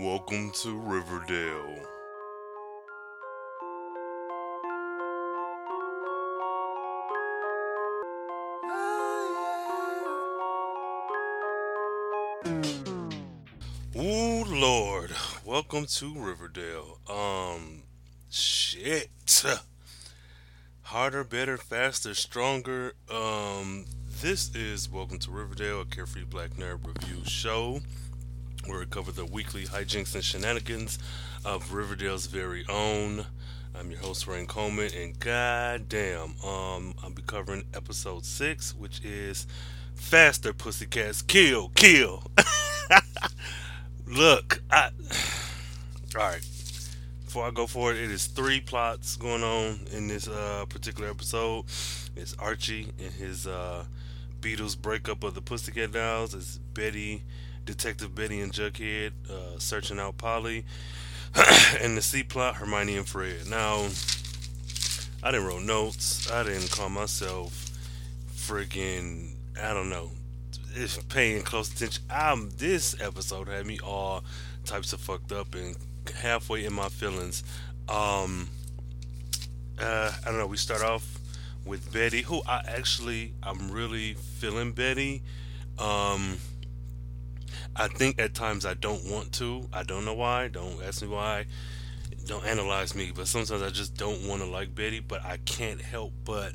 [0.00, 1.78] Welcome to Riverdale.
[13.94, 15.10] Ooh Lord,
[15.44, 16.98] welcome to Riverdale.
[17.06, 17.82] Um,
[18.30, 19.10] shit.
[20.80, 22.94] Harder, better, faster, stronger.
[23.12, 23.84] Um,
[24.22, 27.82] this is Welcome to Riverdale, a carefree black nerd review show
[28.66, 30.98] where we cover the weekly hijinks and shenanigans
[31.44, 33.26] of Riverdale's very own.
[33.74, 39.46] I'm your host Rain Coleman, and goddamn, um, I'll be covering episode six, which is
[39.94, 42.24] Faster Pussycats Kill Kill.
[44.06, 44.90] Look, I.
[46.16, 46.46] All right.
[47.24, 51.64] Before I go forward, it is three plots going on in this uh, particular episode.
[52.16, 53.84] It's Archie and his uh,
[54.40, 56.34] Beatles breakup of the Pussycat Dolls.
[56.34, 57.22] It's Betty,
[57.64, 60.64] Detective Betty and Jughead uh, searching out Polly.
[61.80, 63.46] and the C plot, Hermione and Fred.
[63.48, 63.88] Now,
[65.22, 66.30] I didn't wrote notes.
[66.30, 67.70] I didn't call myself
[68.34, 70.10] friggin' I don't know,
[70.74, 72.02] if paying close attention.
[72.10, 74.24] Um, this episode had me all
[74.64, 75.76] types of fucked up and
[76.16, 77.44] halfway in my feelings.
[77.88, 78.48] Um,
[79.78, 80.46] uh, I don't know.
[80.46, 81.18] We start off
[81.64, 85.22] with Betty, who I actually I'm really feeling Betty.
[85.78, 86.38] Um,
[87.80, 89.66] I think at times I don't want to.
[89.72, 90.48] I don't know why.
[90.48, 91.46] Don't ask me why.
[92.26, 93.10] Don't analyze me.
[93.14, 95.00] But sometimes I just don't want to like Betty.
[95.00, 96.52] But I can't help but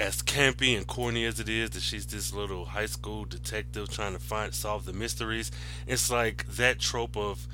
[0.00, 4.14] as campy and corny as it is that she's this little high school detective trying
[4.14, 5.50] to find solve the mysteries
[5.86, 7.46] it's like that trope of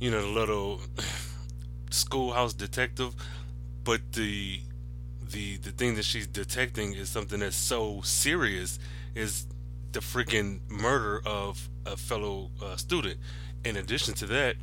[0.00, 0.80] you know the little
[1.90, 3.14] schoolhouse detective
[3.84, 4.58] but the
[5.32, 8.78] the the thing that she's detecting is something that's so serious
[9.14, 9.46] is
[9.92, 13.18] the freaking murder of a fellow uh, student
[13.64, 14.56] in addition to that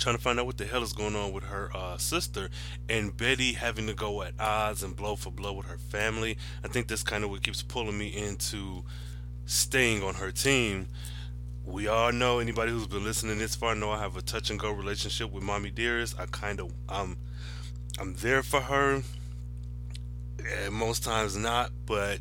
[0.00, 2.48] trying to find out what the hell is going on with her uh, sister,
[2.88, 6.38] and Betty having to go at odds and blow for blow with her family.
[6.64, 8.82] I think that's kind of what keeps pulling me into
[9.44, 10.88] staying on her team.
[11.64, 14.58] We all know anybody who's been listening this far know I have a touch and
[14.58, 16.18] go relationship with Mommy Dearest.
[16.18, 17.16] I kind of I'm
[17.98, 19.02] I'm there for her.
[20.64, 22.18] And most times not, but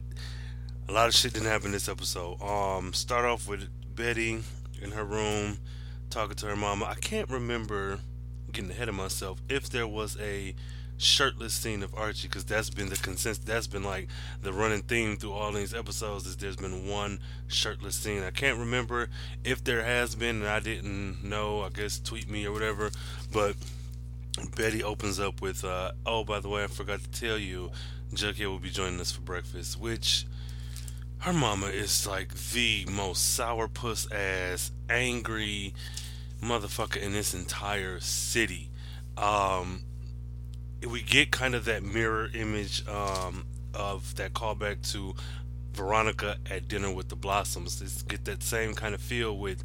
[0.90, 2.42] a lot of shit didn't happen this episode.
[2.42, 4.42] Um, start off with Betty
[4.82, 5.60] in her room
[6.10, 6.86] talking to her mama.
[6.86, 8.00] I can't remember
[8.52, 10.56] getting ahead of myself if there was a
[10.98, 13.44] shirtless scene of Archie because that's been the consensus.
[13.46, 14.08] That's been like
[14.42, 16.26] the running theme through all these episodes.
[16.26, 18.24] Is there's been one shirtless scene.
[18.24, 19.10] I can't remember
[19.44, 21.62] if there has been, and I didn't know.
[21.62, 22.90] I guess tweet me or whatever.
[23.32, 23.56] But
[24.56, 27.70] Betty opens up with, uh, "Oh, by the way, I forgot to tell you,
[28.12, 30.26] Jughead will be joining us for breakfast," which
[31.20, 35.74] her mama is like the most sourpuss ass, angry
[36.42, 38.70] motherfucker in this entire city.
[39.18, 39.84] Um,
[40.88, 45.14] we get kind of that mirror image um, of that callback to
[45.74, 47.82] Veronica at dinner with the Blossoms.
[47.82, 49.64] It's get that same kind of feel with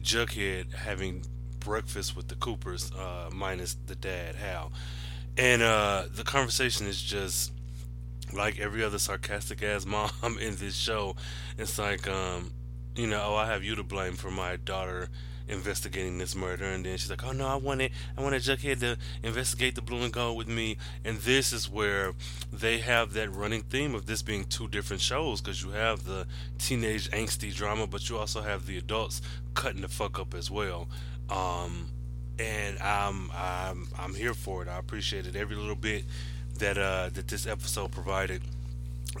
[0.00, 1.24] Jughead having
[1.60, 4.72] breakfast with the Coopers, uh, minus the dad Hal,
[5.36, 7.52] and uh, the conversation is just
[8.32, 11.16] like every other sarcastic ass mom in this show,
[11.56, 12.52] it's like, um,
[12.94, 15.08] you know, oh, I have you to blame for my daughter
[15.48, 18.98] investigating this murder, and then she's like, oh no, I wanted, I wanted Jughead to
[19.22, 22.12] investigate the blue and gold with me, and this is where
[22.52, 26.26] they have that running theme of this being two different shows, because you have the
[26.58, 29.22] teenage angsty drama, but you also have the adults
[29.54, 30.88] cutting the fuck up as well.
[31.30, 31.88] Um,
[32.38, 34.68] and I'm, I'm, I'm here for it.
[34.68, 36.04] I appreciate it every little bit
[36.58, 38.42] that uh, that this episode provided.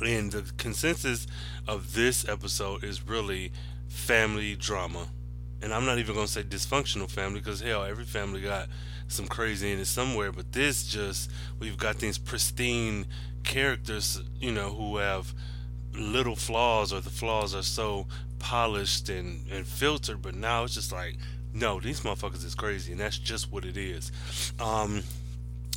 [0.00, 1.26] And the consensus
[1.66, 3.52] of this episode is really
[3.88, 5.08] family drama.
[5.60, 8.68] And I'm not even going to say dysfunctional family because hell, every family got
[9.08, 10.30] some crazy in it somewhere.
[10.30, 13.06] But this just, we've got these pristine
[13.42, 15.34] characters, you know, who have
[15.94, 18.06] little flaws or the flaws are so
[18.38, 20.22] polished and, and filtered.
[20.22, 21.16] But now it's just like,
[21.52, 22.92] no, these motherfuckers is crazy.
[22.92, 24.12] And that's just what it is.
[24.60, 25.02] Um,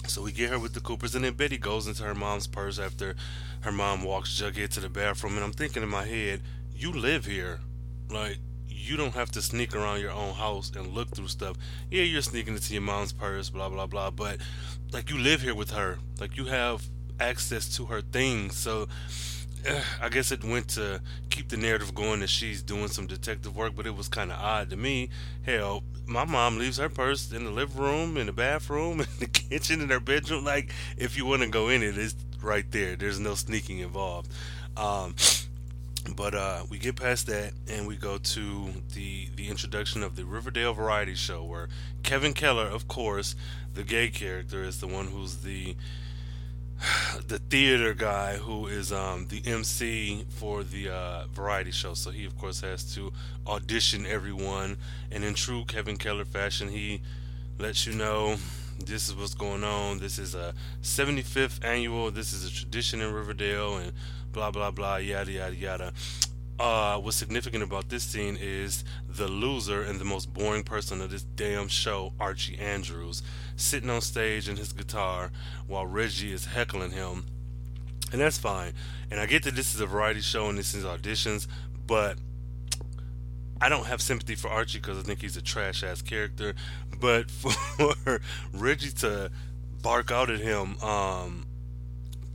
[0.07, 2.79] so we get her with the Coopers, and then Betty goes into her mom's purse
[2.79, 3.15] after
[3.61, 5.35] her mom walks Jughead to the bathroom.
[5.35, 6.41] And I'm thinking in my head,
[6.73, 7.59] you live here.
[8.09, 11.55] Like, you don't have to sneak around your own house and look through stuff.
[11.89, 14.11] Yeah, you're sneaking into your mom's purse, blah, blah, blah.
[14.11, 14.39] But,
[14.91, 15.99] like, you live here with her.
[16.19, 16.83] Like, you have
[17.19, 18.57] access to her things.
[18.57, 18.87] So,
[20.01, 23.73] I guess it went to keep the narrative going that she's doing some detective work,
[23.75, 25.09] but it was kind of odd to me.
[25.43, 29.27] Hell, my mom leaves her purse in the living room, in the bathroom, in the
[29.27, 30.43] kitchen, in her bedroom.
[30.43, 32.95] Like, if you want to go in it, it's right there.
[32.95, 34.31] There's no sneaking involved.
[34.77, 35.15] Um,
[36.15, 40.25] But uh, we get past that and we go to the the introduction of the
[40.25, 41.69] Riverdale Variety Show, where
[42.01, 43.35] Kevin Keller, of course,
[43.73, 45.75] the gay character, is the one who's the
[47.27, 51.93] the theater guy who is um, the MC for the uh, variety show.
[51.93, 53.11] So he, of course, has to
[53.47, 54.77] audition everyone.
[55.11, 57.01] And in true Kevin Keller fashion, he
[57.59, 58.37] lets you know
[58.85, 59.99] this is what's going on.
[59.99, 62.11] This is a 75th annual.
[62.11, 63.93] This is a tradition in Riverdale, and
[64.31, 65.93] blah blah blah, yada yada yada.
[66.59, 71.09] Uh, what's significant about this scene is the loser and the most boring person of
[71.09, 73.23] this damn show, Archie Andrews,
[73.55, 75.31] sitting on stage in his guitar
[75.67, 77.25] while Reggie is heckling him.
[78.11, 78.73] And that's fine.
[79.09, 81.47] And I get that this is a variety show and this is auditions,
[81.87, 82.17] but
[83.61, 86.55] I don't have sympathy for Archie because I think he's a trash ass character.
[86.99, 88.21] But for
[88.53, 89.31] Reggie to
[89.81, 91.45] bark out at him, um,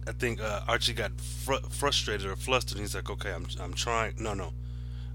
[0.06, 2.78] I think uh, Archie got fr- frustrated or flustered.
[2.78, 4.52] He's like, "Okay, I'm I'm trying." No, no.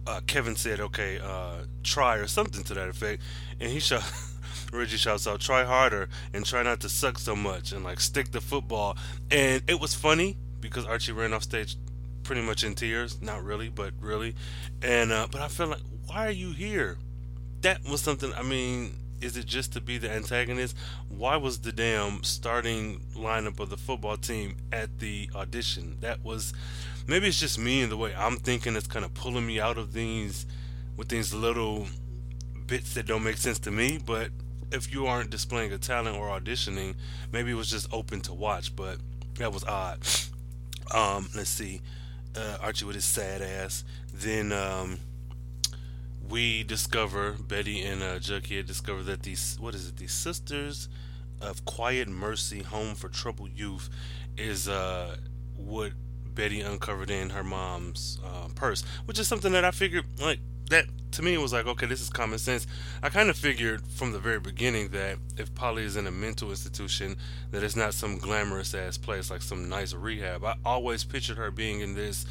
[0.05, 3.21] Uh, Kevin said, "Okay, uh, try" or something to that effect,
[3.59, 4.03] and he shot.
[4.71, 8.31] Reggie shouts out, "Try harder and try not to suck so much and like stick
[8.31, 8.97] the football."
[9.29, 11.75] And it was funny because Archie ran off stage
[12.23, 13.21] pretty much in tears.
[13.21, 14.35] Not really, but really.
[14.81, 16.97] And uh, but I felt like, why are you here?
[17.61, 18.33] That was something.
[18.33, 20.75] I mean, is it just to be the antagonist?
[21.09, 25.97] Why was the damn starting lineup of the football team at the audition?
[26.01, 26.53] That was
[27.07, 29.77] maybe it's just me and the way I'm thinking that's kind of pulling me out
[29.77, 30.45] of these
[30.97, 31.87] with these little
[32.65, 33.99] bits that don't make sense to me.
[34.03, 34.29] But
[34.71, 36.95] if you aren't displaying a talent or auditioning,
[37.31, 38.75] maybe it was just open to watch.
[38.75, 38.97] But
[39.37, 39.99] that was odd.
[40.93, 41.81] Um, let's see,
[42.35, 43.83] uh, Archie with his sad ass.
[44.13, 44.99] Then um,
[46.27, 49.97] we discover Betty and uh, Jughead discover that these what is it?
[49.97, 50.89] These sisters
[51.39, 53.89] of Quiet Mercy Home for Troubled Youth
[54.37, 55.17] is uh,
[55.55, 55.93] what
[56.33, 60.39] Betty uncovered in her mom's uh, purse, which is something that I figured like
[60.71, 62.65] that to me was like okay this is common sense.
[63.03, 66.49] I kind of figured from the very beginning that if polly is in a mental
[66.49, 67.15] institution
[67.51, 70.43] that it's not some glamorous ass place like some nice rehab.
[70.43, 72.25] I always pictured her being in this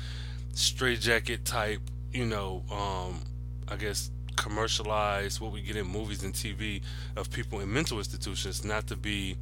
[0.55, 1.81] straitjacket type
[2.13, 3.21] you know um
[3.69, 6.81] i guess commercialized what we get in movies and tv
[7.17, 9.37] of people in mental institutions not to be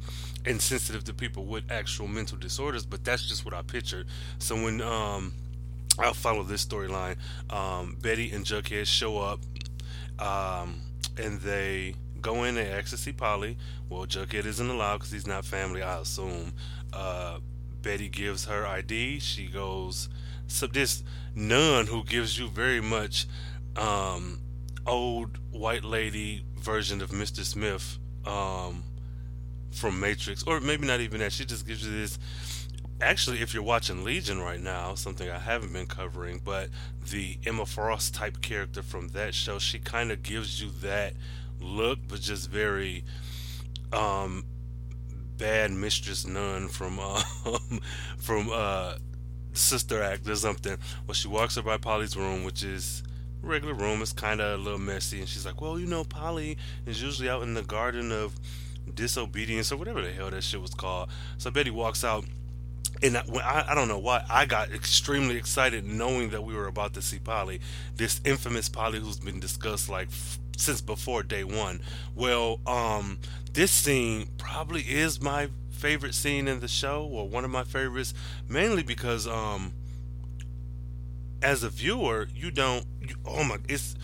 [0.45, 4.05] insensitive to people with actual mental disorders but that's just what i pictured.
[4.39, 5.33] So when um
[5.99, 7.17] I'll follow this storyline.
[7.49, 9.39] Um, Betty and Jughead show up,
[10.17, 10.81] um,
[11.17, 13.57] and they go in and ask to see Polly.
[13.89, 16.53] Well, Jughead isn't allowed because he's not family, I assume.
[16.93, 17.39] Uh,
[17.81, 19.19] Betty gives her ID.
[19.19, 20.09] She goes.
[20.47, 21.03] So this
[21.35, 23.27] nun who gives you very much
[23.75, 24.39] um,
[24.87, 27.43] old white lady version of Mr.
[27.43, 28.83] Smith um,
[29.71, 31.31] from Matrix, or maybe not even that.
[31.31, 32.19] She just gives you this
[33.01, 36.69] actually, if you're watching Legion right now, something I haven't been covering, but
[37.09, 41.13] the Emma Frost type character from that show, she kind of gives you that
[41.59, 43.03] look, but just very
[43.91, 44.45] um,
[45.37, 47.21] bad mistress nun from uh,
[48.17, 48.95] from uh,
[49.53, 50.77] Sister Act or something.
[51.07, 53.03] Well, she walks up by Polly's room, which is
[53.41, 54.01] regular room.
[54.01, 57.29] It's kind of a little messy, and she's like, "Well, you know, Polly is usually
[57.29, 58.35] out in the garden of."
[58.95, 61.09] disobedience or whatever the hell that shit was called.
[61.37, 62.25] So Betty walks out
[63.01, 66.93] and I, I, don't know why I got extremely excited knowing that we were about
[66.95, 67.61] to see Polly,
[67.95, 71.81] this infamous Polly who's been discussed like f- since before day one.
[72.15, 73.19] Well, um,
[73.53, 78.13] this scene probably is my favorite scene in the show, or one of my favorites,
[78.47, 79.73] mainly because um,
[81.41, 82.85] as a viewer, you don't.
[83.01, 83.95] You, oh my, it's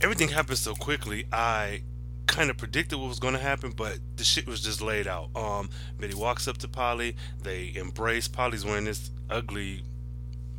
[0.00, 1.26] everything happens so quickly.
[1.32, 1.82] I
[2.32, 5.28] kind of predicted what was going to happen, but the shit was just laid out.
[5.36, 5.68] Um,
[6.00, 7.14] Betty walks up to Polly.
[7.42, 8.26] They embrace.
[8.26, 9.84] Polly's wearing this ugly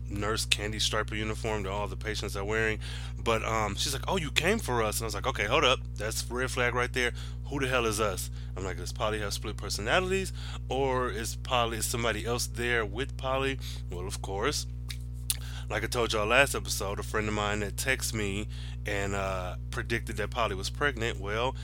[0.07, 2.77] nurse candy striper uniform that all the patients are wearing.
[3.17, 5.63] But um, she's like, "Oh, you came for us," and I was like, "Okay, hold
[5.63, 7.11] up, that's red flag right there.
[7.45, 10.31] Who the hell is us?" I'm like, "Does Polly have split personalities,
[10.69, 13.57] or is Polly is somebody else there with Polly?"
[13.89, 14.67] Well, of course,
[15.73, 18.47] like I told y'all last episode, a friend of mine that texted me
[18.85, 21.19] and uh, predicted that Polly was pregnant.
[21.19, 21.55] Well,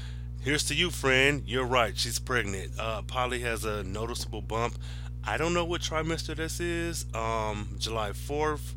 [0.41, 1.43] here's to you, friend.
[1.45, 1.95] You're right.
[1.95, 2.71] She's pregnant.
[2.79, 4.79] Uh, Polly has a noticeable bump.
[5.23, 7.05] I don't know what trimester this is.
[7.13, 8.73] Um, July 4th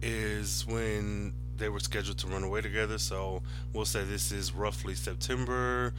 [0.00, 2.96] is when they were scheduled to run away together.
[2.96, 3.42] So
[3.74, 5.92] we'll say this is roughly September,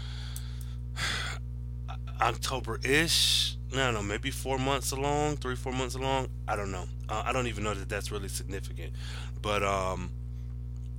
[2.19, 3.57] October ish.
[3.73, 6.29] I don't know, maybe four months along, three, four months along.
[6.47, 6.87] I don't know.
[7.11, 8.93] Uh, I don't even know that that's really significant.
[9.41, 10.11] But, um,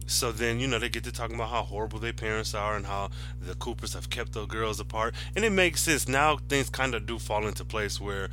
[0.07, 2.85] so then, you know, they get to talking about how horrible their parents are and
[2.85, 5.14] how the Coopers have kept the girls apart.
[5.35, 6.07] And it makes sense.
[6.07, 8.28] Now things kind of do fall into place where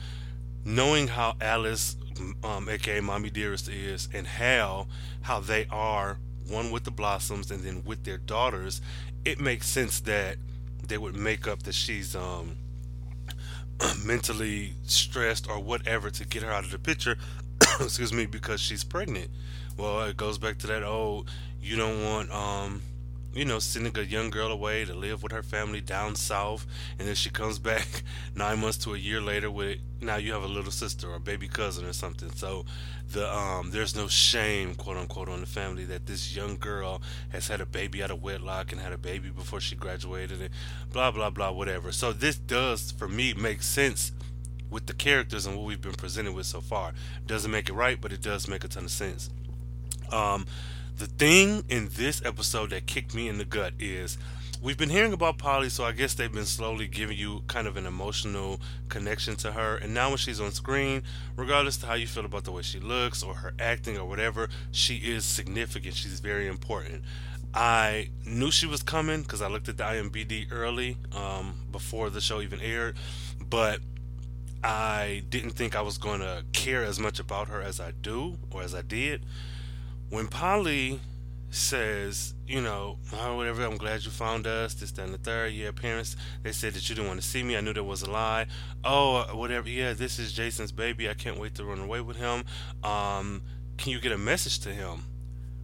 [0.65, 1.95] knowing how Alice,
[2.43, 4.87] um, aka Mommy Dearest, is, and how
[5.21, 6.17] how they are
[6.49, 8.81] one with the Blossoms and then with their daughters,
[9.23, 10.35] it makes sense that
[10.85, 12.57] they would make up that she's um,
[14.03, 17.15] mentally stressed or whatever to get her out of the picture.
[17.79, 19.29] excuse me, because she's pregnant.
[19.77, 21.29] Well, it goes back to that old
[21.61, 22.81] you don't want um
[23.31, 26.65] you know, sending a young girl away to live with her family down south,
[26.97, 27.87] and then she comes back
[28.35, 31.47] nine months to a year later with now you have a little sister or baby
[31.47, 32.31] cousin or something.
[32.31, 32.65] So
[33.11, 37.47] the um, there's no shame, quote unquote, on the family that this young girl has
[37.47, 40.49] had a baby out of wedlock and had a baby before she graduated, and
[40.91, 41.91] blah blah blah, whatever.
[41.91, 44.11] So this does, for me, make sense
[44.69, 46.93] with the characters and what we've been presented with so far.
[47.25, 49.29] Doesn't make it right, but it does make a ton of sense.
[50.11, 50.45] Um,
[50.97, 54.17] the thing in this episode that kicked me in the gut is
[54.61, 57.77] we've been hearing about Polly, so I guess they've been slowly giving you kind of
[57.77, 58.59] an emotional
[58.89, 59.77] connection to her.
[59.77, 61.03] And now when she's on screen,
[61.35, 64.49] regardless to how you feel about the way she looks or her acting or whatever,
[64.71, 65.95] she is significant.
[65.95, 67.03] She's very important.
[67.53, 72.21] I knew she was coming because I looked at the IMBD early um, before the
[72.21, 72.95] show even aired,
[73.49, 73.79] but
[74.63, 78.37] I didn't think I was going to care as much about her as I do
[78.51, 79.25] or as I did
[80.09, 80.99] when Polly
[81.51, 85.53] says, you know, oh, whatever, I'm glad you found us, this, that, and the third.
[85.53, 87.57] Yeah, parents, they said that you didn't want to see me.
[87.57, 88.47] I knew there was a lie.
[88.83, 89.69] Oh, uh, whatever.
[89.69, 91.09] Yeah, this is Jason's baby.
[91.09, 92.43] I can't wait to run away with him.
[92.83, 93.41] Um,
[93.77, 95.03] can you get a message to him?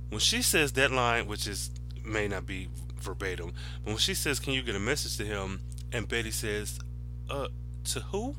[0.09, 1.71] When she says that line, which is
[2.03, 3.51] may not be verbatim,
[3.83, 5.59] but when she says, "Can you get a message to him?"
[5.91, 6.79] and Betty says,
[7.29, 7.47] "Uh,
[7.85, 8.35] to who?"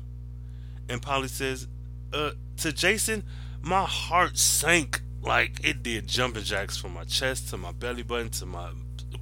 [0.89, 1.67] And Polly says,
[2.13, 3.23] "Uh, to Jason,"
[3.61, 5.01] my heart sank.
[5.21, 8.69] Like it did jumping jacks from my chest to my belly button to my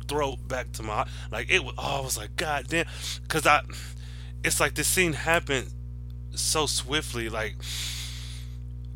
[0.08, 2.86] throat back to my like it was oh I was like god damn
[3.24, 3.62] because I
[4.44, 5.72] it's like this scene happened
[6.36, 7.56] so swiftly like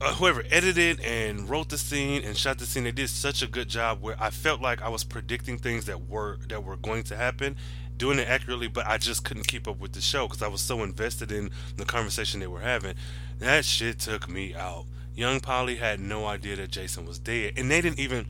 [0.01, 3.47] uh, whoever edited and wrote the scene and shot the scene they did such a
[3.47, 7.03] good job where I felt like I was predicting things that were that were going
[7.03, 7.57] to happen
[7.99, 10.61] doing it accurately but I just couldn't keep up with the show because I was
[10.61, 12.95] so invested in the conversation they were having
[13.37, 14.85] that shit took me out
[15.19, 17.53] young Polly had no idea that Jason was dead.
[17.57, 18.25] And they didn't even,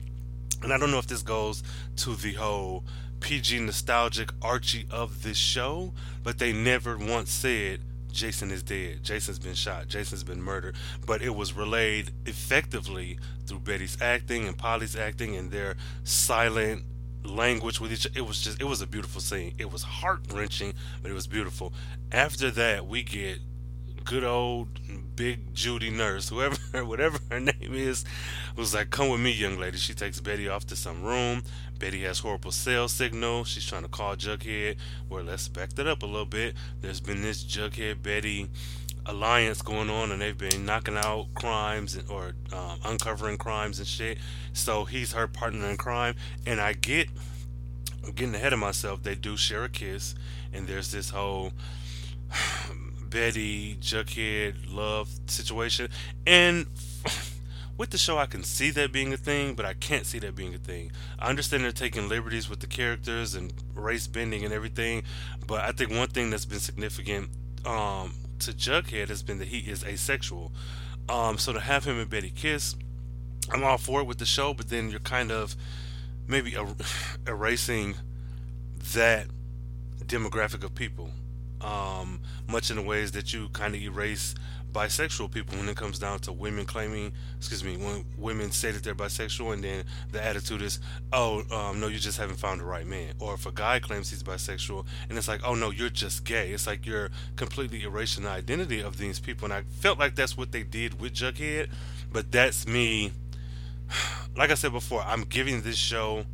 [0.62, 1.62] and I don't know if this goes
[1.98, 2.84] to the whole
[3.20, 9.04] PG nostalgic Archie of this show, but they never once said Jason is dead.
[9.04, 9.86] Jason's been shot.
[9.86, 10.74] Jason's been murdered.
[11.06, 16.82] But it was relayed effectively through Betty's acting and Polly's acting and their silent
[17.24, 20.72] language with each it was just it was a beautiful scene it was heart wrenching
[21.02, 21.72] but it was beautiful
[22.12, 23.38] after that we get
[24.04, 24.68] good old
[25.14, 28.04] big Judy nurse, whoever, whatever her name is,
[28.56, 31.42] was like, "Come with me, young lady." She takes Betty off to some room.
[31.78, 33.44] Betty has horrible cell signal.
[33.44, 34.76] She's trying to call Jughead.
[35.08, 36.54] Well, let's back that up a little bit.
[36.80, 38.48] There's been this Jughead Betty
[39.10, 44.18] alliance going on, and they've been knocking out crimes or um, uncovering crimes and shit.
[44.52, 46.14] So he's her partner in crime,
[46.46, 47.08] and I get.
[48.04, 49.02] I'm getting ahead of myself.
[49.02, 50.14] They do share a kiss,
[50.52, 51.52] and there's this whole
[53.02, 55.88] Betty, Jughead, love situation.
[56.26, 56.66] And
[57.76, 60.34] with the show, I can see that being a thing, but I can't see that
[60.34, 60.92] being a thing.
[61.18, 65.02] I understand they're taking liberties with the characters and race bending and everything,
[65.46, 67.28] but I think one thing that's been significant
[67.66, 70.52] um, to Jughead has been that he is asexual.
[71.08, 72.76] Um, so to have him and Betty kiss,
[73.52, 75.56] I'm all for it with the show, but then you're kind of
[76.26, 76.76] maybe er-
[77.26, 77.96] erasing
[78.94, 79.26] that
[80.04, 81.10] demographic of people
[81.60, 84.34] um, much in the ways that you kind of erase
[84.70, 88.82] bisexual people when it comes down to women claiming, excuse me, when women say that
[88.82, 90.80] they're bisexual, and then the attitude is,
[91.12, 93.14] oh, um, no, you just haven't found the right man.
[93.18, 96.50] Or if a guy claims he's bisexual, and it's like, oh, no, you're just gay.
[96.50, 99.46] It's like you're completely erasing the identity of these people.
[99.46, 101.70] And I felt like that's what they did with Jughead,
[102.12, 103.12] but that's me.
[104.36, 106.24] Like I said before, I'm giving this show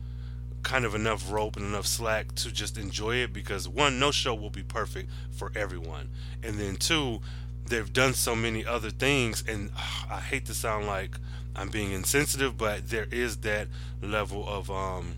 [0.66, 4.34] kind of enough rope and enough slack to just enjoy it because one, no show
[4.34, 6.08] will be perfect for everyone,
[6.42, 7.20] and then two,
[7.68, 11.16] they've done so many other things, and uh, I hate to sound like
[11.54, 13.68] I'm being insensitive, but there is that
[14.02, 15.16] level of um,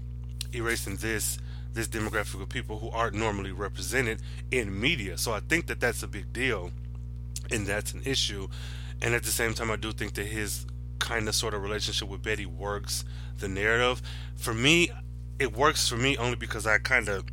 [0.52, 1.38] erasing this
[1.74, 5.16] this demographic of people who aren't normally represented in media.
[5.16, 6.72] So I think that that's a big deal,
[7.50, 8.48] and that's an issue.
[9.00, 10.66] And at the same time, I do think that his
[10.98, 13.04] kind of sort of relationship with Betty works
[13.38, 14.02] the narrative.
[14.34, 14.90] For me,
[15.38, 17.24] it works for me only because I kind of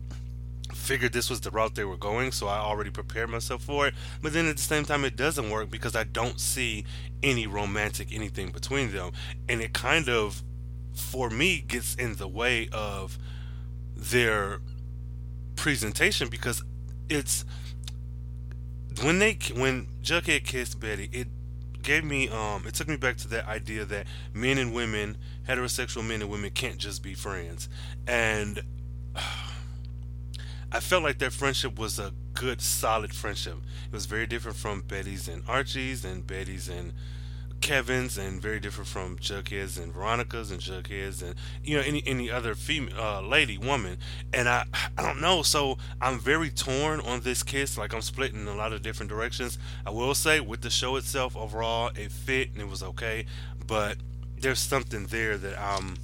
[0.86, 3.94] figured this was the route they were going, so I already prepared myself for it.
[4.22, 6.86] But then at the same time, it doesn't work because I don't see
[7.24, 9.12] any romantic anything between them,
[9.50, 10.44] and it kind of,
[10.94, 13.18] for me, gets in the way of
[13.96, 14.60] their
[15.56, 16.64] presentation because
[17.10, 17.46] it's
[19.02, 21.28] when they when Jughead kissed Betty, it
[21.82, 26.06] gave me um it took me back to that idea that men and women, heterosexual
[26.06, 27.70] men and women can't just be friends.
[28.08, 28.62] And
[30.72, 33.58] I felt like that friendship was a good solid friendship.
[33.88, 36.94] It was very different from Betty's and Archie's and Betty's and
[37.62, 42.30] Kevin's and very different from Jughead's and Veronica's and Jughead's and you know any any
[42.30, 43.98] other female uh, lady woman.
[44.34, 44.66] And I
[44.98, 45.42] I don't know.
[45.42, 47.78] So I'm very torn on this kiss.
[47.78, 49.58] Like I'm splitting in a lot of different directions.
[49.86, 53.26] I will say with the show itself overall it fit and it was okay.
[53.66, 53.98] But
[54.38, 55.96] there's something there that um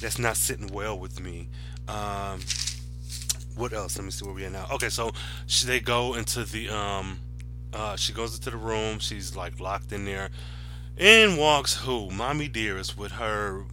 [0.00, 1.48] that's not sitting well with me.
[1.88, 2.40] Um
[3.56, 5.10] what else let me see where we are now okay so
[5.66, 7.18] they go into the um
[7.72, 10.30] uh she goes into the room she's like locked in there
[10.96, 12.10] in walks who?
[12.10, 13.64] Mommy Dearest with her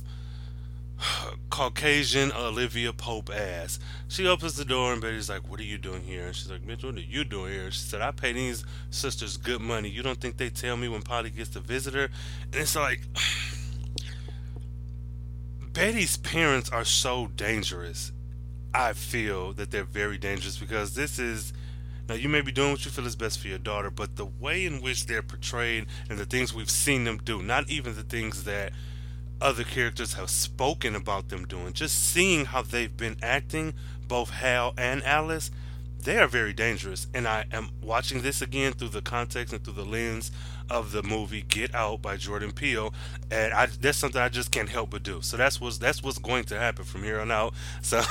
[1.50, 3.79] Caucasian Olivia Pope ass.
[4.07, 6.27] She opens the door and Betty's like, What are you doing here?
[6.27, 7.71] And she's like, Bitch, what are you doing here?
[7.71, 9.89] She said, I pay these sisters good money.
[9.89, 12.09] You don't think they tell me when Polly gets to visit her?
[12.45, 13.01] And it's like
[15.74, 18.12] Betty's parents are so dangerous.
[18.73, 21.53] I feel that they're very dangerous because this is
[22.09, 24.25] now, you may be doing what you feel is best for your daughter, but the
[24.25, 28.01] way in which they're portrayed and the things we've seen them do, not even the
[28.01, 28.73] things that
[29.39, 33.75] other characters have spoken about them doing, just seeing how they've been acting,
[34.07, 35.51] both Hal and Alice,
[36.03, 37.08] they are very dangerous.
[37.13, 40.32] And I am watching this again through the context and through the lens
[40.70, 42.94] of the movie Get Out by Jordan Peele,
[43.32, 45.22] and I, that's something I just can't help but do.
[45.22, 47.53] So that's what's that's what's going to happen from here on out.
[47.82, 48.03] So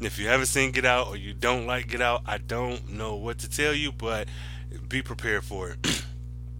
[0.00, 3.14] if you haven't seen Get Out or you don't like Get Out, I don't know
[3.14, 4.28] what to tell you, but
[4.88, 6.04] be prepared for it.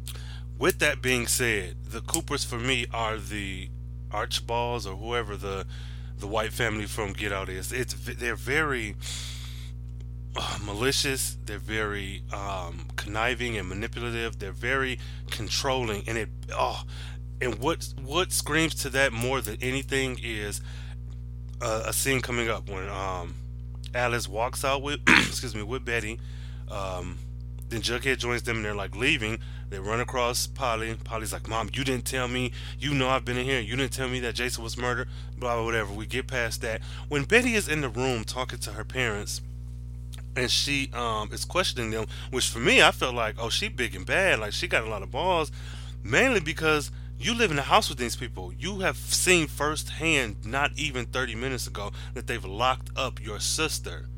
[0.59, 3.69] With that being said, the Coopers for me are the
[4.11, 5.66] Archbalds or whoever the
[6.19, 7.73] the white family from Get Out is.
[7.73, 8.95] It's they're very
[10.36, 11.36] uh, malicious.
[11.44, 14.38] They're very um, conniving and manipulative.
[14.38, 14.98] They're very
[15.30, 16.82] controlling, and it oh,
[17.40, 20.60] and what what screams to that more than anything is
[21.60, 23.34] a scene coming up when um,
[23.94, 26.20] Alice walks out with excuse me with Betty.
[26.70, 27.18] Um,
[27.68, 29.38] then Jughead joins them, and they're like leaving.
[29.70, 30.94] They run across Polly.
[31.04, 32.52] Polly's like, "Mom, you didn't tell me.
[32.78, 33.60] You know I've been in here.
[33.60, 35.92] You didn't tell me that Jason was murdered." Blah blah whatever.
[35.92, 36.82] We get past that.
[37.08, 39.40] When Betty is in the room talking to her parents
[40.36, 43.94] and she um is questioning them, which for me I felt like, oh, she big
[43.94, 45.50] and bad, like she got a lot of balls,
[46.02, 48.52] mainly because you live in a house with these people.
[48.58, 54.08] You have seen firsthand, not even 30 minutes ago, that they've locked up your sister.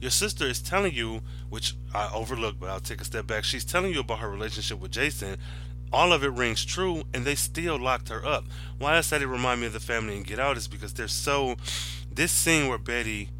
[0.00, 3.44] Your sister is telling you, which I overlooked, but I'll take a step back.
[3.44, 5.38] She's telling you about her relationship with Jason.
[5.92, 8.44] All of it rings true, and they still locked her up.
[8.78, 11.08] Why I said it remind me of the family and Get Out is because they're
[11.08, 11.56] so.
[12.10, 13.30] This scene where Betty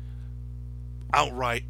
[1.12, 1.64] outright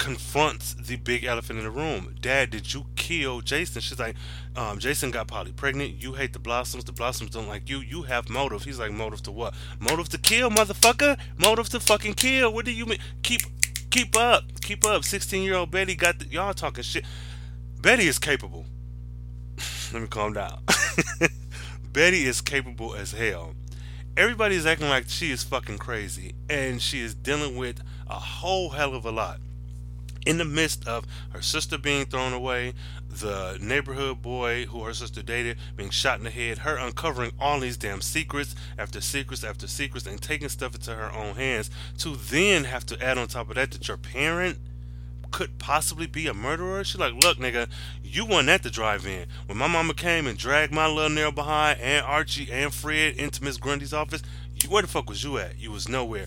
[0.00, 2.14] confronts the big elephant in the room.
[2.22, 3.82] Dad, did you kill Jason?
[3.82, 4.16] She's like,
[4.56, 6.02] um, Jason got Polly pregnant.
[6.02, 6.84] You hate the Blossoms.
[6.84, 7.80] The Blossoms don't like you.
[7.80, 8.64] You have motive.
[8.64, 9.52] He's like, motive to what?
[9.78, 11.18] Motive to kill, motherfucker.
[11.36, 12.50] Motive to fucking kill.
[12.50, 12.98] What do you mean?
[13.22, 13.42] Keep,
[13.90, 15.04] keep up, keep up.
[15.04, 17.04] Sixteen-year-old Betty got the, y'all talking shit.
[17.82, 18.64] Betty is capable.
[19.92, 20.62] Let me calm down.
[21.92, 23.54] Betty is capable as hell.
[24.16, 28.70] Everybody is acting like she is fucking crazy, and she is dealing with a whole
[28.70, 29.40] hell of a lot
[30.26, 32.74] in the midst of her sister being thrown away,
[33.08, 37.60] the neighborhood boy who her sister dated being shot in the head, her uncovering all
[37.60, 42.16] these damn secrets after secrets after secrets and taking stuff into her own hands, to
[42.16, 44.58] then have to add on top of that that your parent
[45.30, 46.84] could possibly be a murderer.
[46.84, 47.68] She's like, look, nigga,
[48.02, 49.26] you weren't at the drive-in.
[49.46, 53.42] When my mama came and dragged my little nail behind and Archie and Fred into
[53.42, 54.22] Miss Grundy's office,
[54.68, 55.58] where the fuck was you at?
[55.58, 56.26] You was nowhere.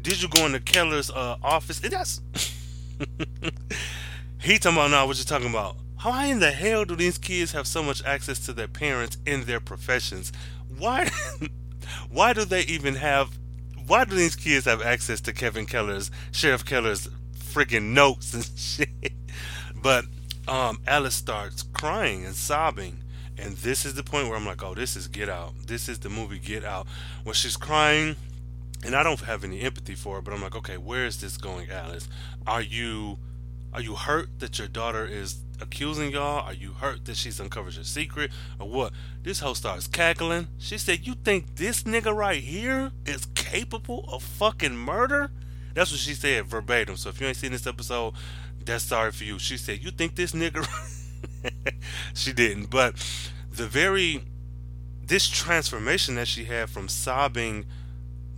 [0.00, 1.82] Did you go into Keller's uh, office?
[1.82, 2.20] And that's
[4.40, 5.76] he talking about now what you talking about.
[5.98, 9.44] How in the hell do these kids have so much access to their parents in
[9.44, 10.32] their professions?
[10.78, 11.10] Why
[12.10, 13.36] why do they even have
[13.86, 19.12] why do these kids have access to Kevin Keller's Sheriff Keller's freaking notes and shit?
[19.74, 20.04] But
[20.46, 23.02] um, Alice starts crying and sobbing.
[23.40, 25.52] And this is the point where I'm like, oh, this is Get Out.
[25.66, 26.88] This is the movie Get Out.
[27.22, 28.16] When she's crying
[28.84, 31.36] and I don't have any empathy for it, but I'm like, okay, where is this
[31.36, 32.08] going, Alice?
[32.46, 33.18] Are you
[33.72, 36.40] are you hurt that your daughter is accusing y'all?
[36.46, 38.30] Are you hurt that she's uncovered your secret?
[38.58, 38.92] Or what?
[39.22, 40.48] This hoe starts cackling.
[40.58, 45.30] She said, You think this nigga right here is capable of fucking murder?
[45.74, 46.96] That's what she said verbatim.
[46.96, 48.14] So if you ain't seen this episode,
[48.64, 49.38] that's sorry for you.
[49.38, 50.66] She said, You think this nigga
[52.14, 52.70] she didn't.
[52.70, 52.94] But
[53.50, 54.24] the very
[55.02, 57.66] this transformation that she had from sobbing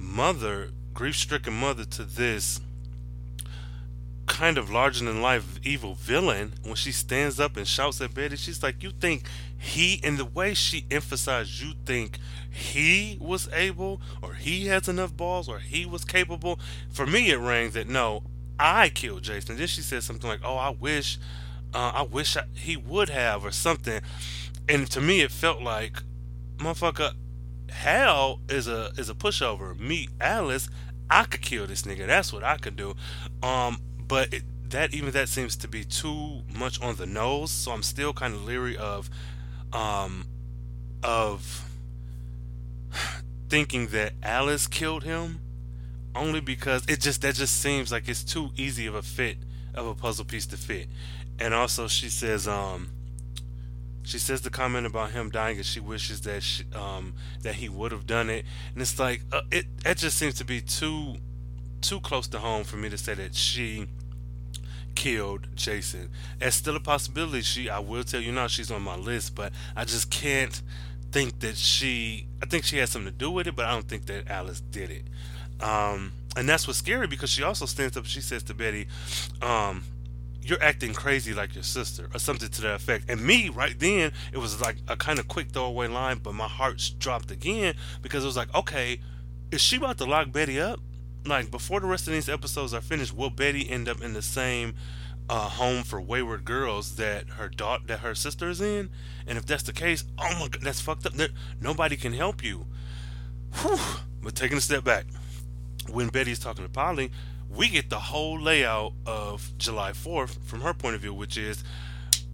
[0.01, 2.61] mother, grief stricken mother, to this
[4.27, 8.37] kind of larger than life evil villain when she stands up and shouts at Betty.
[8.37, 9.25] She's like, You think
[9.59, 12.19] he, and the way she emphasized, you think
[12.51, 16.59] he was able, or he has enough balls, or he was capable.
[16.91, 18.23] For me, it rang that no,
[18.59, 19.57] I killed Jason.
[19.57, 21.19] Then she said something like, Oh, I wish,
[21.75, 24.01] uh, I wish I, he would have, or something.
[24.69, 26.03] And to me, it felt like,
[26.59, 27.15] motherfucker,
[27.71, 29.79] Hal is a is a pushover.
[29.79, 30.69] Me, Alice,
[31.09, 32.07] I could kill this nigga.
[32.07, 32.95] That's what I could do.
[33.43, 37.51] Um, but it, that even that seems to be too much on the nose.
[37.51, 39.11] So I'm still kind of leery of,
[39.73, 40.27] um,
[41.03, 41.65] of
[43.49, 45.41] thinking that Alice killed him,
[46.15, 49.39] only because it just that just seems like it's too easy of a fit
[49.75, 50.89] of a puzzle piece to fit.
[51.39, 52.91] And also, she says, um,
[54.03, 57.69] she says the comment about him dying, and she wishes that she, um, that he
[57.69, 58.45] would have done it.
[58.73, 59.67] And it's like uh, it.
[59.85, 61.17] It just seems to be too
[61.81, 63.87] too close to home for me to say that she
[64.95, 66.11] killed Jason.
[66.41, 67.43] It's still a possibility.
[67.43, 70.61] She, I will tell you now, she's on my list, but I just can't
[71.13, 72.27] think that she.
[72.43, 74.61] I think she has something to do with it, but I don't think that Alice
[74.61, 75.05] did it.
[75.63, 78.07] Um, and that's what's scary because she also stands up.
[78.07, 78.89] She says to Betty,
[79.43, 79.85] um,
[80.43, 83.09] "You're acting crazy like your sister," or something to that effect.
[83.09, 86.49] And me, right then, it was like a kind of quick throwaway line, but my
[86.49, 89.01] heart dropped again because it was like, okay,
[89.51, 90.81] is she about to lock Betty up?
[91.27, 94.23] like before the rest of these episodes are finished, will Betty end up in the
[94.23, 94.75] same
[95.29, 98.91] uh, home for wayward girls that her daughter, that her sister is in?
[99.27, 101.15] And if that's the case, oh my god, that's fucked up.
[101.15, 101.29] There,
[101.61, 102.67] nobody can help you.
[103.63, 103.79] Whew.
[104.23, 105.07] But taking a step back,
[105.91, 107.11] when Betty's talking to Polly,
[107.55, 111.65] we get the whole layout of July 4th from her point of view, which is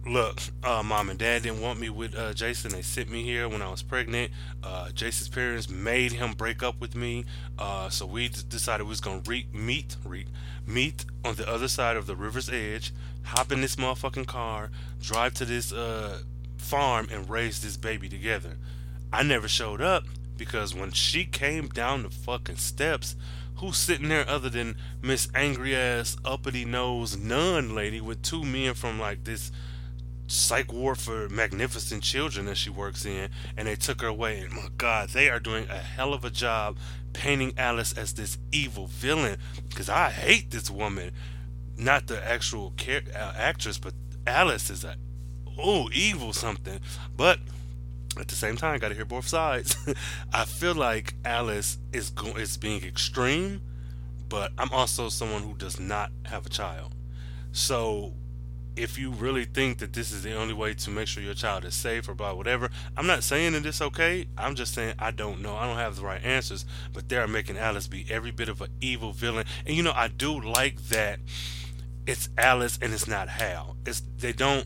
[0.05, 2.71] look, uh, mom and dad didn't want me with uh, Jason.
[2.71, 4.31] They sent me here when I was pregnant.
[4.63, 7.25] Uh, Jason's parents made him break up with me.
[7.57, 10.27] Uh, so we decided we was gonna re- meet, re-
[10.65, 14.69] meet on the other side of the river's edge, hop in this motherfucking car,
[15.01, 16.19] drive to this uh,
[16.57, 18.57] farm, and raise this baby together.
[19.11, 20.03] I never showed up
[20.37, 23.15] because when she came down the fucking steps,
[23.57, 28.73] who's sitting there other than Miss angry ass uppity nose nun lady with two men
[28.73, 29.51] from like this
[30.27, 34.39] psych ward for magnificent children that she works in, and they took her away.
[34.39, 36.77] And my God, they are doing a hell of a job
[37.13, 39.37] painting Alice as this evil villain.
[39.69, 41.11] Because I hate this woman,
[41.77, 43.93] not the actual uh, actress, but
[44.25, 44.95] Alice is a
[45.57, 46.79] oh evil something.
[47.15, 47.39] But
[48.21, 49.75] at the same time, got to hear both sides.
[50.33, 53.61] I feel like Alice is go- is being extreme,
[54.29, 56.93] but I'm also someone who does not have a child.
[57.51, 58.13] So
[58.75, 61.65] if you really think that this is the only way to make sure your child
[61.65, 64.27] is safe or blah whatever, I'm not saying that it's okay.
[64.37, 65.55] I'm just saying I don't know.
[65.55, 66.65] I don't have the right answers.
[66.93, 69.45] But they are making Alice be every bit of an evil villain.
[69.65, 71.19] And you know, I do like that
[72.07, 73.75] it's Alice and it's not Hal.
[73.85, 74.65] It's they don't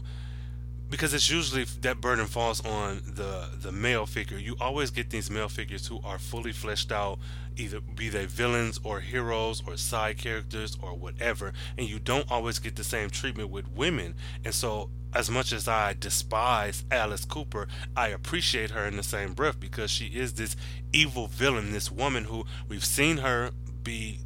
[0.91, 4.37] because it's usually that burden falls on the the male figure.
[4.37, 7.17] You always get these male figures who are fully fleshed out,
[7.55, 12.59] either be they villains or heroes or side characters or whatever, and you don't always
[12.59, 14.15] get the same treatment with women.
[14.43, 19.33] And so, as much as I despise Alice Cooper, I appreciate her in the same
[19.33, 20.57] breath because she is this
[20.91, 23.51] evil villain, this woman who we've seen her
[23.81, 24.19] be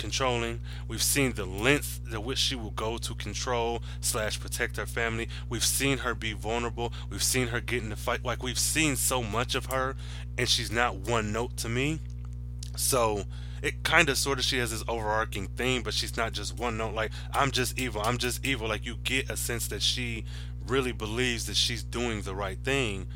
[0.00, 0.60] controlling.
[0.88, 5.28] We've seen the lengths to which she will go to control slash protect her family.
[5.48, 6.92] We've seen her be vulnerable.
[7.10, 8.24] We've seen her get in the fight.
[8.24, 9.94] Like we've seen so much of her,
[10.38, 12.00] and she's not one note to me.
[12.76, 13.24] So
[13.62, 16.78] it kind of sort of she has this overarching theme, but she's not just one
[16.78, 16.94] note.
[16.94, 18.00] Like I'm just evil.
[18.02, 18.68] I'm just evil.
[18.68, 20.24] Like you get a sense that she
[20.66, 23.06] really believes that she's doing the right thing,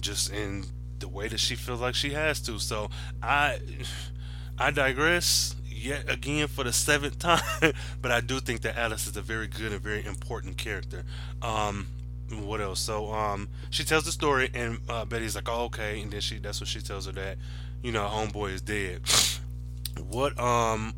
[0.00, 0.64] just in
[0.98, 2.58] the way that she feels like she has to.
[2.58, 2.90] So
[3.22, 3.60] I
[4.58, 7.40] I digress yet again for the seventh time,
[8.00, 11.04] but I do think that Alice is a very good and very important character.
[11.42, 11.86] Um,
[12.30, 12.80] what else?
[12.80, 16.38] So um, she tells the story, and uh, Betty's like, "Oh, okay," and then she
[16.38, 17.38] that's what she tells her that,
[17.82, 19.02] you know, homeboy is dead.
[20.08, 20.94] What um,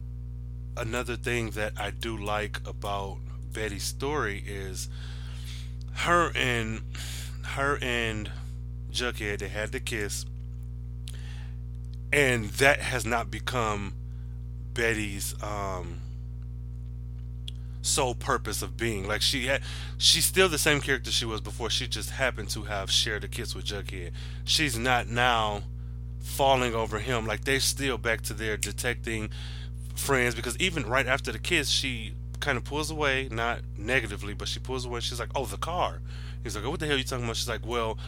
[0.76, 3.18] another thing that I do like about
[3.52, 4.88] Betty's story is
[5.94, 6.82] her and
[7.42, 8.30] her and
[8.92, 10.26] Jughead they had the kiss,
[12.12, 13.94] and that has not become
[14.74, 16.00] Betty's um,
[17.82, 19.06] sole purpose of being.
[19.06, 19.62] Like she had,
[19.98, 21.70] she's still the same character she was before.
[21.70, 24.12] She just happened to have shared a kiss with Jughead.
[24.44, 25.62] She's not now
[26.20, 27.26] falling over him.
[27.26, 29.30] Like they're still back to their detecting
[29.94, 34.48] friends because even right after the kiss, she kind of pulls away, not negatively, but
[34.48, 35.00] she pulls away.
[35.00, 36.00] She's like, "Oh, the car."
[36.42, 37.98] He's like, "Oh, "What the hell are you talking about?" She's like, "Well."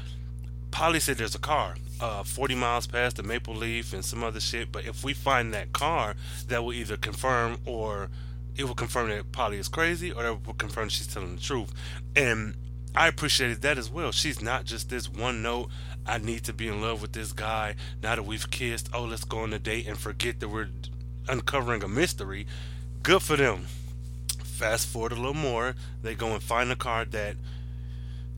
[0.76, 4.40] Polly said there's a car uh, 40 miles past the Maple Leaf and some other
[4.40, 4.70] shit.
[4.70, 6.16] But if we find that car,
[6.48, 8.10] that will either confirm or
[8.58, 11.72] it will confirm that Polly is crazy, or it will confirm she's telling the truth.
[12.14, 12.56] And
[12.94, 14.12] I appreciated that as well.
[14.12, 15.70] She's not just this one note.
[16.06, 17.76] I need to be in love with this guy.
[18.02, 20.68] Now that we've kissed, oh, let's go on a date and forget that we're
[21.26, 22.46] uncovering a mystery.
[23.02, 23.64] Good for them.
[24.44, 27.36] Fast forward a little more, they go and find a car that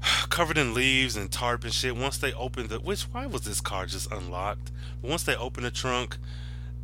[0.28, 1.96] covered in leaves and tarp and shit.
[1.96, 4.70] Once they open the, which why was this car just unlocked?
[5.02, 6.16] Once they open the trunk,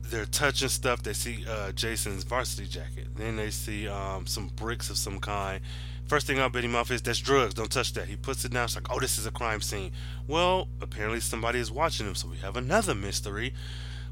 [0.03, 1.03] they're touching stuff.
[1.03, 3.09] They see uh, Jason's varsity jacket.
[3.17, 5.61] Then they see um, some bricks of some kind.
[6.07, 7.55] First thing I'll bet him off is that's drugs.
[7.55, 8.09] Don't touch that.
[8.09, 8.65] He puts it down.
[8.65, 9.93] It's like, oh, this is a crime scene.
[10.29, 13.55] Well, apparently somebody is watching him, so we have another mystery.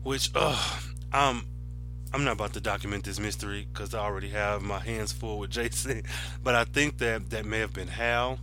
[0.03, 0.81] Which, uh,
[1.13, 1.47] um,
[2.15, 5.51] I'm not about to document this mystery because I already have my hands full with
[5.51, 6.03] Jason.
[6.43, 8.39] But I think that that may have been Hal,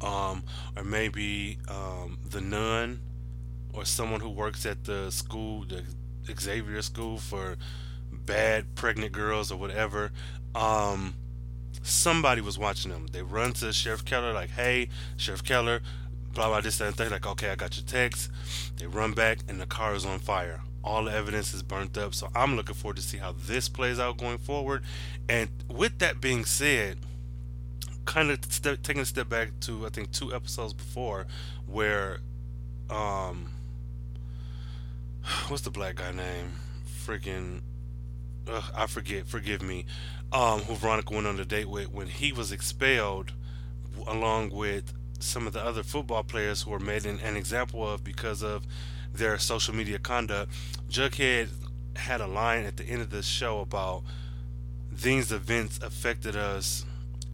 [0.00, 0.44] um,
[0.76, 3.00] or maybe um, the nun,
[3.72, 5.84] or someone who works at the school, the
[6.38, 7.56] Xavier School for
[8.12, 10.12] bad pregnant girls or whatever.
[10.54, 11.14] Um,
[11.82, 13.06] somebody was watching them.
[13.12, 15.80] They run to Sheriff Keller like, "Hey, Sheriff Keller,
[16.32, 18.30] blah blah this and that." Like, "Okay, I got your text."
[18.76, 20.62] They run back and the car is on fire.
[20.84, 22.14] All the evidence is burnt up.
[22.14, 24.82] So I'm looking forward to see how this plays out going forward.
[25.28, 26.98] And with that being said,
[28.08, 31.26] kind of step, taking a step back to I think two episodes before,
[31.66, 32.20] where,
[32.88, 33.50] um,
[35.48, 36.52] what's the black guy name?
[37.04, 37.60] Freaking,
[38.50, 39.26] uh, I forget.
[39.26, 39.84] Forgive me.
[40.32, 43.32] Um, who Veronica went on a date with when he was expelled,
[44.06, 48.04] along with some of the other football players who were made an, an example of
[48.04, 48.66] because of
[49.12, 50.50] their social media conduct.
[50.88, 51.48] Jughead
[51.96, 54.02] had a line at the end of the show about
[54.90, 56.86] these events affected us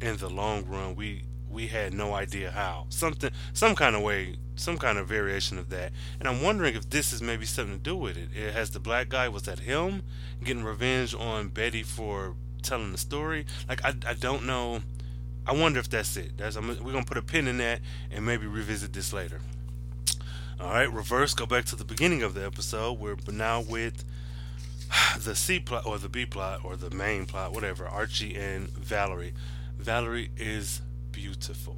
[0.04, 0.94] in the long run.
[0.94, 2.86] We we had no idea how.
[2.88, 5.92] Something some kind of way some kind of variation of that.
[6.18, 8.28] And I'm wondering if this is maybe something to do with it.
[8.34, 10.02] it has the black guy was that him
[10.42, 13.46] getting revenge on Betty for telling the story?
[13.68, 14.80] Like I, I don't know.
[15.46, 16.38] I wonder if that's it.
[16.38, 19.40] That's I'm, we're gonna put a pin in that and maybe revisit this later.
[20.60, 21.34] All right, reverse.
[21.34, 22.98] Go back to the beginning of the episode.
[22.98, 24.04] We're now with
[25.18, 27.86] the C plot or the B plot or the main plot, whatever.
[27.86, 29.34] Archie and Valerie.
[29.84, 30.80] Valerie is
[31.12, 31.76] beautiful.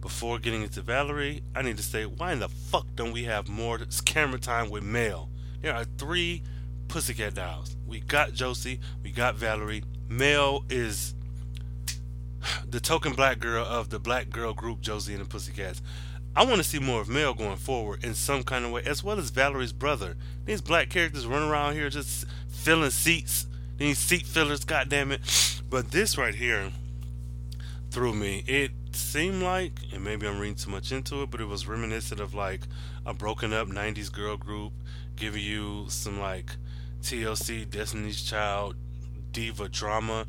[0.00, 3.46] Before getting into Valerie, I need to say, why in the fuck don't we have
[3.46, 5.28] more camera time with Mel?
[5.60, 6.42] There are three
[6.88, 7.76] Pussycat Dolls.
[7.86, 9.84] We got Josie, we got Valerie.
[10.08, 11.14] Mel is
[12.66, 15.82] the token black girl of the black girl group Josie and the Pussycats.
[16.34, 19.04] I want to see more of Mel going forward in some kind of way, as
[19.04, 20.16] well as Valerie's brother.
[20.46, 23.46] These black characters running around here just filling seats.
[23.76, 25.20] These seat fillers, goddamn it.
[25.70, 26.70] But this right here
[27.90, 28.42] threw me.
[28.46, 32.20] It seemed like, and maybe I'm reading too much into it, but it was reminiscent
[32.20, 32.62] of like
[33.04, 34.72] a broken up 90s girl group
[35.16, 36.56] giving you some like
[37.02, 38.76] TLC Destiny's Child
[39.32, 40.26] diva drama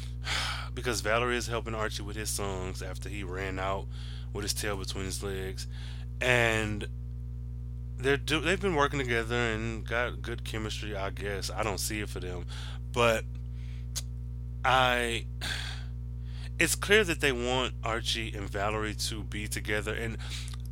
[0.74, 3.86] because Valerie is helping Archie with his songs after he ran out
[4.32, 5.66] with his tail between his legs,
[6.20, 6.88] and
[7.98, 10.96] they're do- they've been working together and got good chemistry.
[10.96, 12.46] I guess I don't see it for them,
[12.92, 13.24] but
[14.66, 15.26] I
[16.58, 19.94] it's clear that they want Archie and Valerie to be together.
[19.94, 20.16] And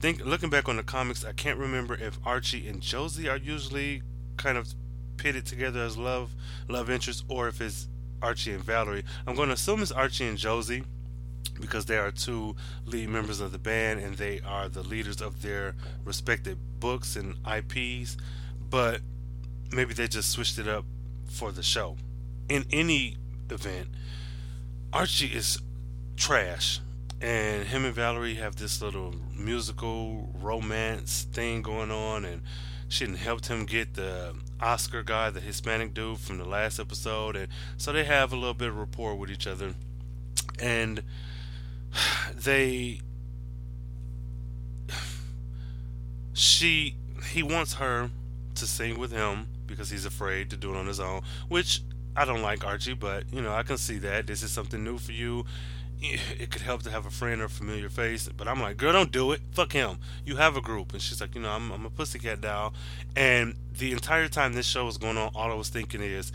[0.01, 4.03] think looking back on the comics, I can't remember if Archie and Josie are usually
[4.37, 4.75] kind of
[5.17, 6.35] pitted together as love
[6.69, 7.87] love interests or if it's
[8.21, 9.05] Archie and Valerie.
[9.29, 10.83] I'm going to assume it's Archie and Josie
[11.61, 15.41] because they are two lead members of the band and they are the leaders of
[15.41, 18.17] their respective books and IPs.
[18.69, 19.03] But
[19.71, 20.85] maybe they just switched it up
[21.27, 21.97] for the show.
[22.49, 23.19] In any
[23.51, 23.89] event,
[24.93, 25.59] Archie is
[26.17, 26.81] trash.
[27.21, 32.43] And him and Valerie have this little musical romance thing going on, and
[32.89, 37.49] she helped him get the Oscar guy, the Hispanic dude from the last episode, and
[37.77, 39.75] so they have a little bit of rapport with each other.
[40.59, 41.03] And
[42.35, 43.01] they,
[46.35, 46.97] she,
[47.33, 48.11] he wants her
[48.55, 51.81] to sing with him because he's afraid to do it on his own, which
[52.17, 54.99] I don't like Archie, but you know I can see that this is something new
[54.99, 55.45] for you
[56.01, 58.29] it could help to have a friend or familiar face.
[58.29, 59.41] But I'm like, girl, don't do it.
[59.53, 59.99] Fuck him.
[60.25, 60.93] You have a group.
[60.93, 62.75] And she's like, you know, I'm, I'm a pussycat doll.
[63.17, 66.33] And the entire time this show was going on, all I was thinking is,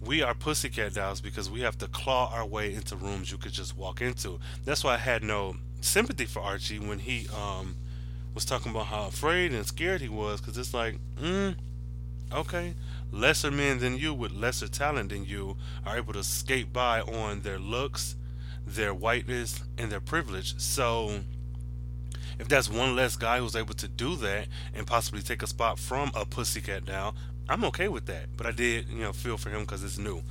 [0.00, 3.52] we are pussycat dolls because we have to claw our way into rooms you could
[3.52, 4.38] just walk into.
[4.64, 7.76] That's why I had no sympathy for Archie when he um,
[8.34, 10.40] was talking about how afraid and scared he was.
[10.40, 11.54] Because it's like, mm,
[12.32, 12.74] okay.
[13.12, 17.40] Lesser men than you with lesser talent than you are able to skate by on
[17.40, 18.16] their looks
[18.66, 20.58] their whiteness and their privilege.
[20.58, 21.20] So
[22.38, 25.78] if that's one less guy who's able to do that and possibly take a spot
[25.78, 27.14] from a pussycat now,
[27.48, 28.36] I'm okay with that.
[28.36, 30.22] But I did, you know, feel for him because it's new.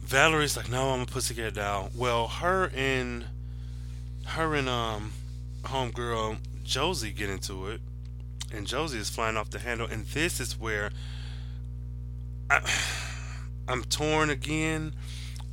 [0.00, 1.90] Valerie's like, no, I'm a pussycat doll.
[1.94, 3.26] Well, her and
[4.26, 5.12] her and um
[5.62, 7.80] homegirl Josie get into it,
[8.52, 10.90] and Josie is flying off the handle, and this is where
[12.50, 12.60] I,
[13.68, 14.94] I'm torn again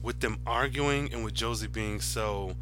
[0.01, 2.55] with them arguing and with Josie being so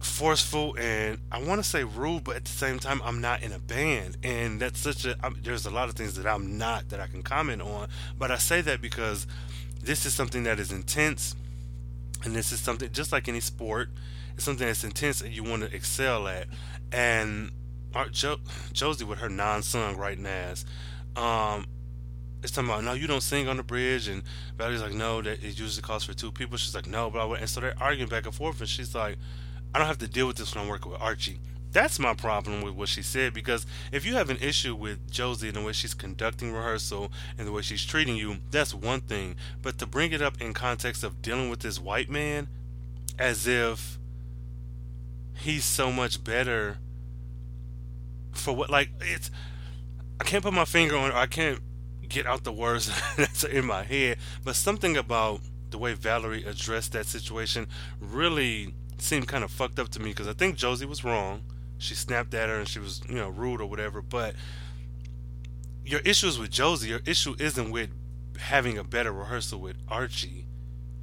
[0.00, 3.52] forceful and I want to say rude, but at the same time, I'm not in
[3.52, 5.16] a band, and that's such a.
[5.22, 8.30] I'm, there's a lot of things that I'm not that I can comment on, but
[8.30, 9.26] I say that because
[9.82, 11.34] this is something that is intense,
[12.24, 13.90] and this is something just like any sport,
[14.34, 16.46] it's something that's intense and you want to excel at,
[16.92, 17.50] and
[17.94, 18.40] our jo-
[18.72, 20.64] Josie with her non-sung right ass,
[21.16, 21.66] um,
[22.42, 24.22] it's talking about no, you don't sing on the bridge, and
[24.56, 26.56] Valerie's like no, that it usually calls for two people.
[26.56, 29.16] She's like no, blah blah, and so they're arguing back and forth, and she's like
[29.74, 31.38] I don't have to deal with this when I'm working with Archie.
[31.72, 35.48] That's my problem with what she said because if you have an issue with Josie
[35.48, 39.36] and the way she's conducting rehearsal and the way she's treating you, that's one thing.
[39.60, 42.48] But to bring it up in context of dealing with this white man
[43.18, 43.98] as if
[45.34, 46.78] he's so much better
[48.32, 49.30] for what like it's
[50.20, 51.60] I can't put my finger on I can't
[52.06, 55.40] get out the words that's in my head, but something about
[55.70, 57.66] the way Valerie addressed that situation
[58.00, 61.42] really seemed kind of fucked up to me because I think Josie was wrong.
[61.78, 64.00] She snapped at her and she was, you know, rude or whatever.
[64.00, 64.34] But
[65.84, 66.88] your issue is with Josie.
[66.88, 67.90] Your issue isn't with
[68.38, 70.46] having a better rehearsal with Archie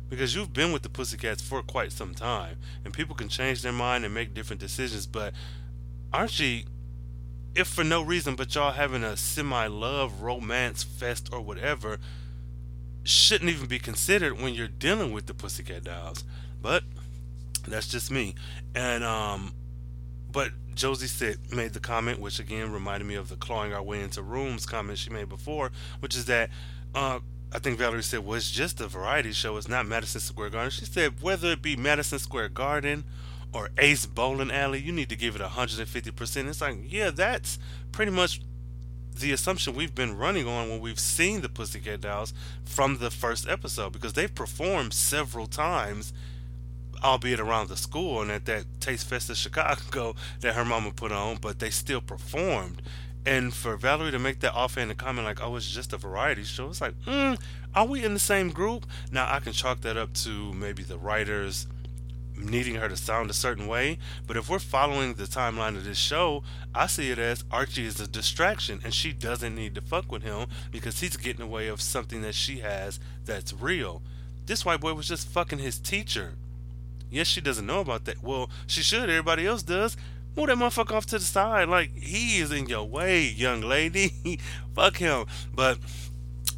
[0.10, 3.72] because you've been with the Pussycats for quite some time and people can change their
[3.72, 5.06] mind and make different decisions.
[5.06, 5.34] But
[6.12, 6.66] Archie,
[7.56, 12.00] if for no reason but y'all having a semi love romance fest or whatever,
[13.04, 16.24] shouldn't even be considered when you're dealing with the Pussycat Dolls.
[16.62, 16.84] But
[17.68, 18.36] that's just me.
[18.74, 19.54] And um,
[20.32, 24.02] but Josie said made the comment, which again reminded me of the clawing our way
[24.02, 26.50] into rooms comment she made before, which is that
[26.96, 27.20] uh,
[27.52, 29.58] I think Valerie said, "Well, it's just a variety show.
[29.58, 33.04] It's not Madison Square Garden." She said, "Whether it be Madison Square Garden
[33.54, 37.60] or Ace Bowling Alley, you need to give it 150 percent." It's like, yeah, that's
[37.92, 38.42] pretty much
[39.20, 42.34] the assumption we've been running on when we've seen the Pussycat Dolls
[42.66, 46.13] from the first episode because they've performed several times
[47.04, 51.12] albeit around the school and at that Taste Fest of Chicago that her mama put
[51.12, 52.82] on, but they still performed.
[53.26, 56.68] And for Valerie to make that offhanded comment like, "Oh, it's just a variety show,"
[56.68, 57.39] it's like, mm,
[57.74, 58.86] are we in the same group?
[59.12, 61.68] Now I can chalk that up to maybe the writers
[62.43, 63.97] needing her to sound a certain way.
[64.27, 67.99] But if we're following the timeline of this show, I see it as Archie is
[67.99, 71.82] a distraction and she doesn't need to fuck with him because he's getting away of
[71.82, 74.01] something that she has that's real.
[74.45, 76.34] This white boy was just fucking his teacher.
[77.10, 78.23] Yes, she doesn't know about that.
[78.23, 79.10] Well, she should.
[79.10, 79.95] Everybody else does.
[80.36, 81.69] Move that motherfucker off to the side.
[81.69, 84.39] Like, he is in your way, young lady.
[84.75, 85.25] Fuck him.
[85.53, 85.77] But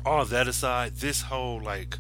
[0.06, 1.98] all of that aside, this whole, like,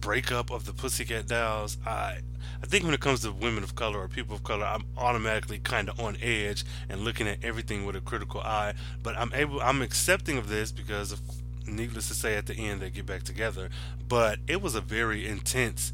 [0.00, 2.18] breakup of the Pussycat Dolls, I.
[2.62, 5.58] I think when it comes to women of color or people of color, I'm automatically
[5.58, 8.74] kind of on edge and looking at everything with a critical eye.
[9.02, 11.20] But I'm able, I'm accepting of this because, of,
[11.66, 13.68] needless to say, at the end they get back together.
[14.08, 15.90] But it was a very intense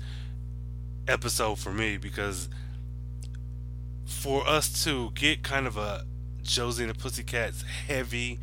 [1.07, 2.51] episode for me because
[4.05, 6.05] for us to get kind of a
[6.43, 8.41] Josie and the Pussycats heavy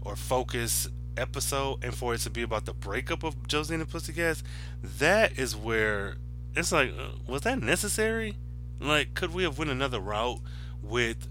[0.00, 3.86] or focus episode and for it to be about the breakup of Josie and the
[3.86, 4.44] Pussycats,
[4.82, 6.16] that is where
[6.56, 8.36] it's like, uh, was that necessary?
[8.80, 10.40] Like, could we have went another route
[10.82, 11.28] with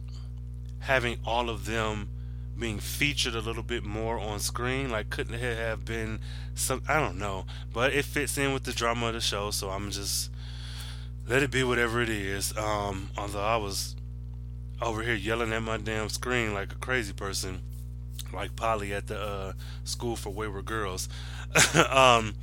[0.79, 2.09] having all of them
[2.57, 4.89] being featured a little bit more on screen?
[4.89, 6.19] Like, couldn't it have been
[6.55, 6.83] some?
[6.87, 9.91] I don't know, but it fits in with the drama of the show, so I'm
[9.91, 10.29] just
[11.27, 12.55] let it be whatever it is.
[12.57, 13.95] Um, although I was
[14.81, 17.61] over here yelling at my damn screen like a crazy person,
[18.33, 21.07] like Polly at the uh, school for wayward girls.
[21.89, 22.35] um,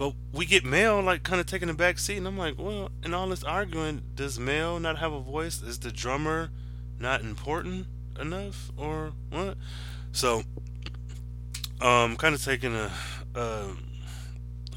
[0.00, 2.90] but we get Mel like kind of taking the back seat, and I'm like, well,
[3.04, 5.60] in all this arguing, does Mel not have a voice?
[5.60, 6.48] Is the drummer
[6.98, 7.86] not important
[8.18, 9.58] enough, or what?
[10.12, 10.44] So,
[11.82, 12.90] um, kind of taking a,
[13.34, 13.72] a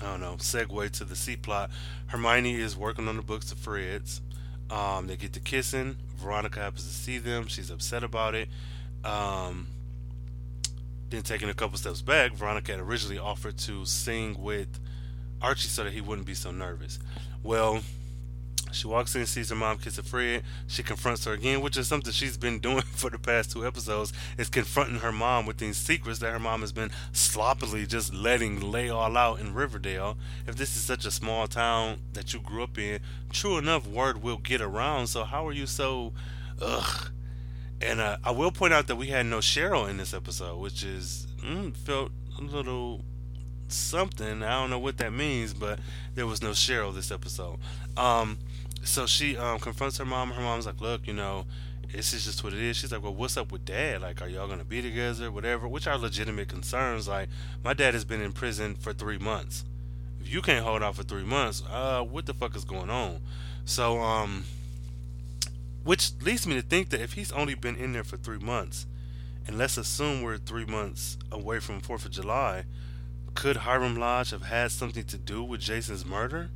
[0.01, 1.71] I don't know, segue to the C plot.
[2.07, 4.19] Hermione is working on the books of Fred's.
[4.69, 5.95] Um, they get to kissing.
[6.17, 7.47] Veronica happens to see them.
[7.47, 8.49] She's upset about it.
[9.05, 9.67] Um,
[11.09, 14.81] then taking a couple steps back, Veronica had originally offered to sing with
[15.43, 16.97] Archie so that he wouldn't be so nervous.
[17.43, 17.81] Well,
[18.71, 20.43] she walks in, sees her mom kissing Fred.
[20.67, 24.13] She confronts her again, which is something she's been doing for the past two episodes,
[24.37, 28.71] is confronting her mom with these secrets that her mom has been sloppily just letting
[28.71, 30.17] lay all out in Riverdale.
[30.47, 32.99] If this is such a small town that you grew up in,
[33.31, 35.07] true enough, word will get around.
[35.07, 36.13] So how are you so,
[36.61, 37.11] ugh?
[37.81, 40.83] And uh, I will point out that we had no Cheryl in this episode, which
[40.83, 43.03] is mm, felt a little
[43.73, 44.43] something.
[44.43, 45.79] I don't know what that means, but
[46.15, 47.57] there was no Cheryl this episode.
[47.97, 48.37] Um,
[48.83, 50.31] so she um, confronts her mom.
[50.31, 51.45] Her mom's like, "Look, you know,
[51.93, 54.01] this is just what it is." She's like, "Well, what's up with dad?
[54.01, 57.07] Like, are y'all gonna be together, whatever?" Which are legitimate concerns.
[57.07, 57.29] Like,
[57.63, 59.63] my dad has been in prison for three months.
[60.21, 63.19] If you can't hold out for three months, uh, what the fuck is going on?
[63.65, 64.45] So, um,
[65.83, 68.85] which leads me to think that if he's only been in there for three months,
[69.45, 72.63] and let's assume we're three months away from Fourth of July,
[73.33, 76.49] could Hiram Lodge have had something to do with Jason's murder?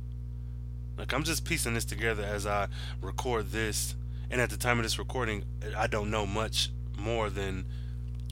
[0.96, 2.68] Like I'm just piecing this together as I
[3.00, 3.94] record this,
[4.30, 5.44] and at the time of this recording,
[5.76, 7.66] I don't know much more than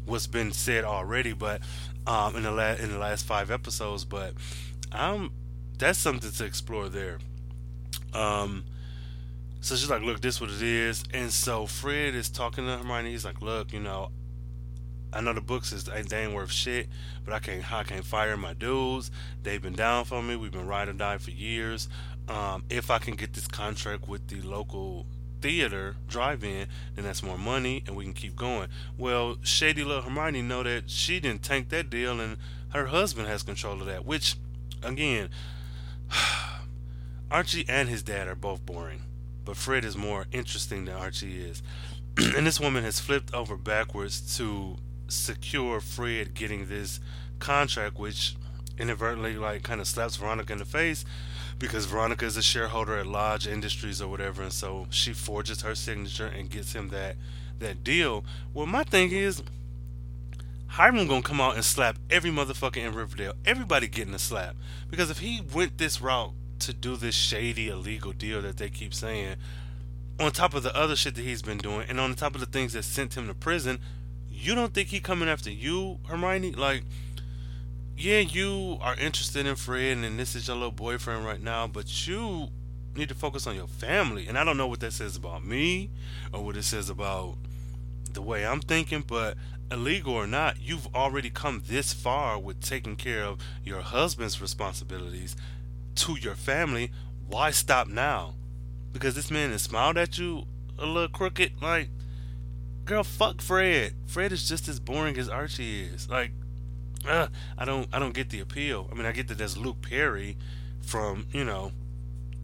[0.05, 1.61] what's been said already, but
[2.07, 4.05] um, in the last in the last five episodes.
[4.05, 4.35] But
[4.93, 5.33] um,
[5.79, 7.19] that's something to explore there.
[8.13, 8.65] Um,
[9.61, 13.11] so she's like, "Look, this what it is," and so Fred is talking to Hermione.
[13.11, 14.11] He's like, "Look, you know,
[15.17, 16.89] I know the books is they ain't worth shit,
[17.25, 19.11] but I can't I can't fire my dudes.
[19.43, 20.37] They've been down for me.
[20.37, 21.89] We've been ride or die for years.
[22.29, 25.07] Um, if I can get this contract with the local
[25.41, 28.69] theater drive-in, then that's more money, and we can keep going.
[28.99, 32.37] Well, shady little Hermione know that she didn't tank that deal, and
[32.71, 34.05] her husband has control of that.
[34.05, 34.37] Which,
[34.83, 35.31] again,
[37.31, 39.01] Archie and his dad are both boring,
[39.47, 41.62] but Fred is more interesting than Archie is.
[42.19, 44.77] and this woman has flipped over backwards to
[45.09, 47.01] secure Fred getting this
[47.39, 48.37] contract, which
[48.79, 51.05] inadvertently like kind of slaps Veronica in the face
[51.59, 55.75] because Veronica is a shareholder at Lodge Industries or whatever, and so she forges her
[55.75, 57.17] signature and gets him that
[57.59, 58.25] that deal.
[58.53, 59.43] Well, my thing is,
[60.69, 63.33] Hiram gonna come out and slap every motherfucker in Riverdale.
[63.47, 64.57] Everybody getting a slap
[64.91, 68.93] because if he went this route to do this shady illegal deal that they keep
[68.93, 69.37] saying,
[70.19, 72.47] on top of the other shit that he's been doing, and on top of the
[72.47, 73.79] things that sent him to prison,
[74.37, 76.53] you don't think he coming after you, Hermione?
[76.53, 76.84] Like,
[77.97, 82.07] yeah, you are interested in Fred, and this is your little boyfriend right now, but
[82.07, 82.49] you
[82.95, 84.26] need to focus on your family.
[84.28, 85.91] And I don't know what that says about me
[86.32, 87.37] or what it says about
[88.12, 89.37] the way I'm thinking, but
[89.70, 95.34] illegal or not, you've already come this far with taking care of your husband's responsibilities
[95.97, 96.93] to your family.
[97.26, 98.34] Why stop now?
[98.93, 100.45] Because this man has smiled at you
[100.78, 101.61] a little crooked.
[101.62, 101.89] Like,
[102.87, 103.95] girl, fuck Fred.
[104.07, 106.09] Fred is just as boring as Archie is.
[106.09, 106.30] Like,
[107.07, 107.26] uh,
[107.59, 108.89] I don't, I don't get the appeal.
[108.91, 110.39] I mean, I get that there's Luke Perry
[110.80, 111.72] from, you know,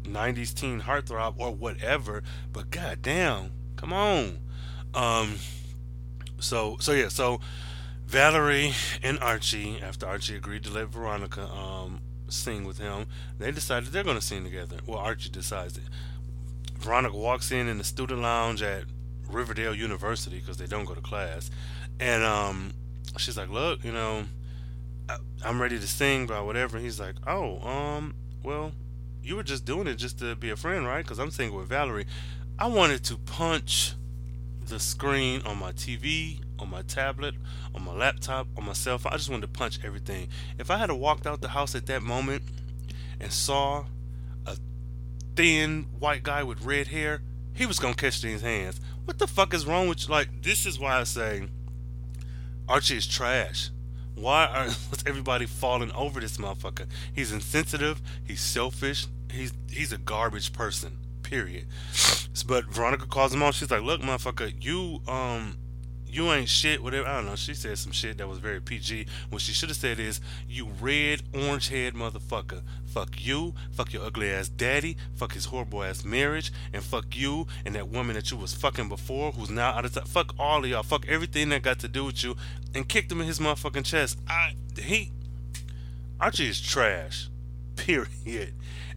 [0.02, 2.22] '90s teen heartthrob or whatever,
[2.52, 4.38] but goddamn, come on.
[4.94, 5.36] Um,
[6.38, 7.40] so, so yeah, so
[8.04, 13.06] Valerie and Archie, after Archie agreed to let Veronica um sing with him,
[13.38, 14.78] they decided they're to sing together.
[14.86, 15.84] Well, Archie decides it.
[16.78, 18.84] Veronica walks in in the student lounge at
[19.32, 21.50] Riverdale University because they don't go to class,
[22.00, 22.72] and um,
[23.18, 24.24] she's like, "Look, you know,
[25.08, 28.72] I, I'm ready to sing, but whatever." And He's like, "Oh, um, well,
[29.22, 31.04] you were just doing it just to be a friend, right?
[31.04, 32.06] Because I'm singing with Valerie.
[32.58, 33.94] I wanted to punch
[34.66, 37.34] the screen on my TV, on my tablet,
[37.74, 39.12] on my laptop, on my cell phone.
[39.12, 40.28] I just wanted to punch everything.
[40.58, 42.42] If I had walked out the house at that moment
[43.20, 43.84] and saw
[44.46, 44.56] a
[45.36, 47.22] thin white guy with red hair,
[47.54, 48.80] he was gonna catch in his hands.
[49.04, 50.12] What the fuck is wrong with you?
[50.12, 51.48] Like, this is why I say
[52.68, 53.70] Archie is trash.
[54.14, 54.68] Why are
[55.06, 56.86] everybody falling over this motherfucker?
[57.12, 58.00] He's insensitive.
[58.24, 59.06] He's selfish.
[59.30, 60.98] He's he's a garbage person.
[61.22, 61.66] Period.
[62.46, 63.52] But Veronica calls him on.
[63.52, 65.56] She's like, "Look, motherfucker, you um
[66.12, 67.08] you ain't shit, whatever.
[67.08, 67.36] I don't know.
[67.36, 69.06] She said some shit that was very PG.
[69.30, 72.60] What she should have said is, you red, orange head motherfucker.
[72.84, 73.54] Fuck you.
[73.72, 74.98] Fuck your ugly ass daddy.
[75.14, 76.52] Fuck his horrible ass marriage.
[76.74, 79.94] And fuck you and that woman that you was fucking before who's now out of
[79.94, 80.04] time.
[80.04, 80.82] Fuck all of y'all.
[80.82, 82.36] Fuck everything that got to do with you.
[82.74, 84.18] And kicked him in his motherfucking chest.
[84.28, 85.12] I, he,
[86.20, 87.30] Archie is trash.
[87.76, 88.52] Period.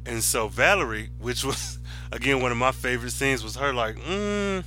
[0.06, 1.80] And so Valerie, which was,
[2.12, 4.66] again, one of my favorite scenes, was her like, mmm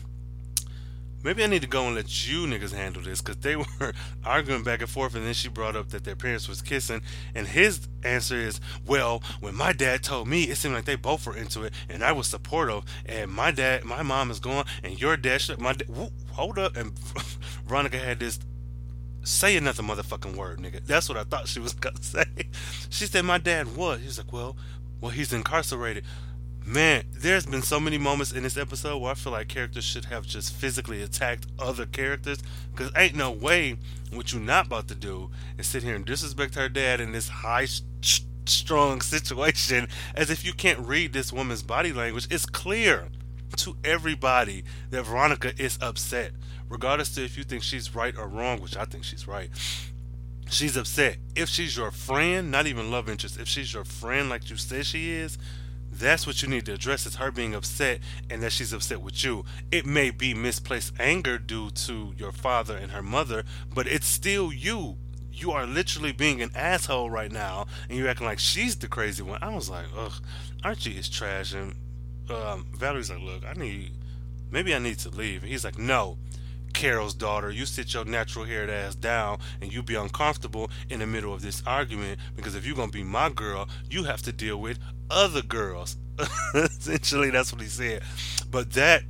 [1.23, 3.93] maybe I need to go and let you niggas handle this because they were
[4.25, 7.03] arguing back and forth, and then she brought up that their parents was kissing,
[7.35, 11.27] and his answer is, well, when my dad told me, it seemed like they both
[11.27, 15.01] were into it, and I was supportive, and my dad, my mom is gone, and
[15.01, 15.89] your dad, my dad,
[16.33, 16.99] hold up, and
[17.67, 18.39] Veronica had this.
[19.25, 20.87] Say another motherfucking word, nigga.
[20.87, 22.25] That's what I thought she was gonna say.
[22.89, 24.57] She said, "My dad what?" He's like, "Well,
[25.03, 26.05] well, he's incarcerated."
[26.69, 30.05] Man, there's been so many moments in this episode where I feel like characters should
[30.05, 32.41] have just physically attacked other characters.
[32.73, 33.79] Because ain't no way
[34.13, 37.31] what you're not about to do is sit here and disrespect her dad in this
[37.31, 37.67] high,
[38.45, 42.29] strong situation as if you can't read this woman's body language.
[42.31, 43.09] It's clear
[43.57, 46.33] to everybody that Veronica is upset,
[46.69, 49.49] regardless to if you think she's right or wrong, which I think she's right.
[50.51, 51.17] she's upset.
[51.35, 54.83] If she's your friend, not even love interest, if she's your friend like you say
[54.83, 55.39] she is,
[55.99, 59.23] that's what you need to address is her being upset and that she's upset with
[59.25, 59.45] you.
[59.71, 63.45] It may be misplaced anger due to your father and her mother,
[63.75, 64.97] but it's still you.
[65.33, 69.23] You are literally being an asshole right now, and you're acting like she's the crazy
[69.23, 69.43] one.
[69.43, 70.13] I was like, ugh,
[70.65, 71.77] Archie is trash, and
[72.29, 73.93] um, Valerie's like, look, I need,
[74.51, 75.43] maybe I need to leave.
[75.43, 76.19] And he's like, no,
[76.73, 81.07] Carol's daughter, you sit your natural haired ass down and you be uncomfortable in the
[81.07, 84.59] middle of this argument because if you're gonna be my girl, you have to deal
[84.59, 84.79] with
[85.11, 85.97] other girls.
[86.55, 88.03] Essentially, that's what he said.
[88.51, 89.03] But that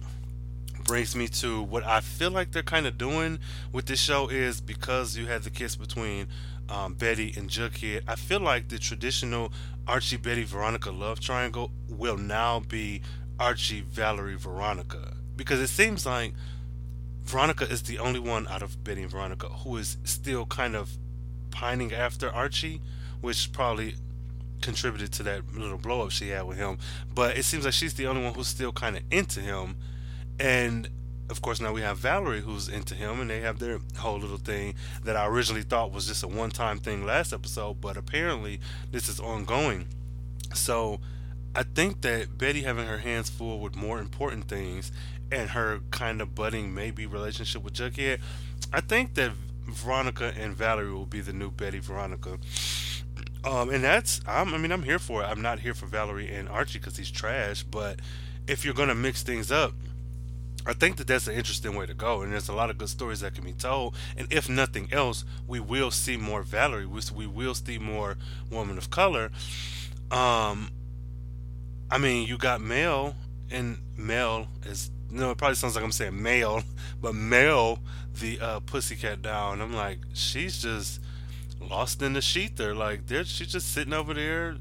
[0.85, 3.39] brings me to what I feel like they're kind of doing
[3.73, 6.29] with this show is because you had the kiss between
[6.69, 8.03] um, Betty and Jughead.
[8.07, 9.53] I feel like the traditional
[9.87, 13.03] Archie, Betty, Veronica love triangle will now be
[13.39, 16.35] Archie, Valerie, Veronica because it seems like
[17.29, 20.97] Veronica is the only one out of Betty and Veronica who is still kind of
[21.51, 22.81] pining after Archie,
[23.21, 23.97] which probably
[24.63, 26.79] contributed to that little blow up she had with him.
[27.15, 29.77] But it seems like she's the only one who's still kind of into him.
[30.41, 30.89] And
[31.29, 34.39] of course, now we have Valerie who's into him, and they have their whole little
[34.39, 34.75] thing
[35.05, 38.59] that I originally thought was just a one time thing last episode, but apparently
[38.91, 39.87] this is ongoing.
[40.55, 40.99] So
[41.55, 44.93] I think that Betty having her hands full with more important things
[45.31, 48.21] and her kind of budding maybe relationship with Jughead,
[48.73, 49.33] I think that
[49.67, 52.39] Veronica and Valerie will be the new Betty Veronica.
[53.45, 55.27] Um, and that's I'm, I mean I'm here for it.
[55.27, 57.63] I'm not here for Valerie and Archie because he's trash.
[57.63, 58.01] But
[58.47, 59.73] if you're gonna mix things up,
[60.67, 62.91] I think that that's an interesting way to go, and there's a lot of good
[62.91, 63.95] stories that can be told.
[64.17, 66.85] And if nothing else, we will see more Valerie.
[66.85, 68.17] We, we will see more
[68.51, 69.31] woman of color.
[70.11, 70.71] Um,
[71.91, 73.15] I mean, you got Mel,
[73.51, 76.63] and Mel is no, it probably sounds like I'm saying male,
[77.01, 77.81] but Mel,
[78.21, 79.61] the uh, pussycat down.
[79.61, 81.01] I'm like, she's just
[81.61, 82.75] lost in the sheet there.
[82.75, 84.57] Like, she's just sitting over there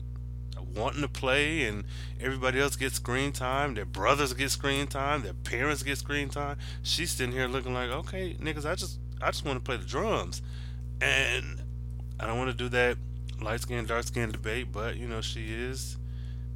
[0.75, 1.83] wanting to play, and
[2.21, 3.73] everybody else gets screen time.
[3.73, 5.23] Their brothers get screen time.
[5.23, 6.57] Their parents get screen time.
[6.83, 9.85] She's sitting here looking like, okay, niggas, I just, I just want to play the
[9.85, 10.41] drums,
[11.01, 11.61] and
[12.19, 12.97] I don't want to do that
[13.41, 14.71] light skin, dark skin debate.
[14.71, 15.97] But you know, she is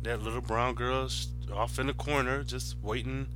[0.04, 1.10] that little brown girl
[1.54, 3.28] off in the corner, just waiting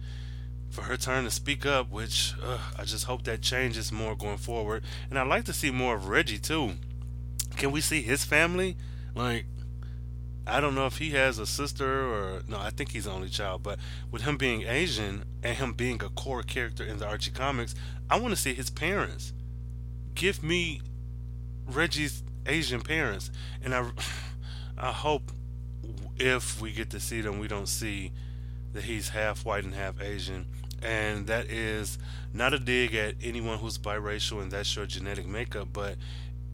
[0.76, 4.38] for her turn to speak up, which uh, I just hope that changes more going
[4.38, 4.84] forward.
[5.10, 6.74] And I'd like to see more of Reggie too.
[7.56, 8.76] Can we see his family?
[9.16, 9.46] Like,
[10.46, 13.30] I don't know if he has a sister or no, I think he's the only
[13.30, 13.80] child, but
[14.12, 17.74] with him being Asian and him being a core character in the Archie comics,
[18.10, 19.32] I want to see his parents.
[20.14, 20.82] Give me
[21.66, 23.32] Reggie's Asian parents,
[23.64, 23.90] and I,
[24.78, 25.32] I hope
[26.18, 28.12] if we get to see them, we don't see
[28.74, 30.46] that he's half white and half Asian,
[30.82, 31.98] and that is
[32.34, 35.96] not a dig at anyone who's biracial and that's your genetic makeup, but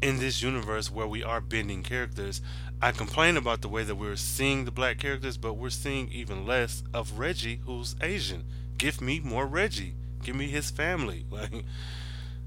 [0.02, 2.42] in this universe where we are bending characters,
[2.82, 6.48] I complain about the way that we're seeing the black characters, but we're seeing even
[6.48, 8.44] less of Reggie, who's Asian.
[8.78, 9.94] Give me more Reggie.
[10.24, 11.26] Give me his family.
[11.32, 11.64] Like,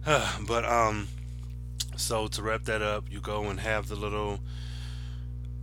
[0.46, 1.08] but um,
[1.96, 4.40] so to wrap that up, you go and have the little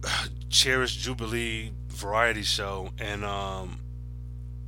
[0.50, 3.80] Cherish Jubilee variety show, and um,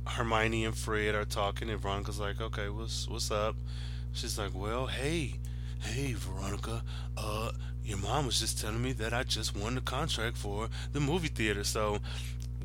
[0.06, 3.56] Hermione and Fred are talking, and Veronica's like, "Okay, what's what's up?"
[4.12, 5.34] She's like, "Well, hey,
[5.80, 6.82] hey, Veronica,
[7.16, 7.52] uh,
[7.84, 11.28] your mom was just telling me that I just won the contract for the movie
[11.28, 11.64] theater.
[11.64, 11.98] So,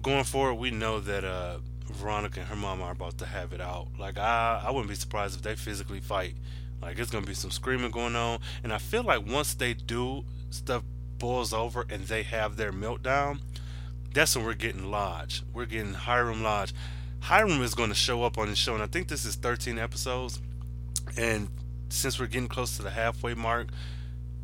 [0.01, 1.57] going forward, we know that uh,
[1.91, 3.87] Veronica and her mom are about to have it out.
[3.97, 6.35] Like, I I wouldn't be surprised if they physically fight.
[6.81, 10.23] Like, it's gonna be some screaming going on, and I feel like once they do,
[10.49, 10.83] stuff
[11.19, 13.39] boils over and they have their meltdown.
[14.13, 15.43] That's when we're getting Lodge.
[15.53, 16.73] We're getting Hiram Lodge.
[17.21, 19.77] Hiram is going to show up on the show, and I think this is 13
[19.77, 20.39] episodes.
[21.17, 21.49] And
[21.89, 23.69] since we're getting close to the halfway mark,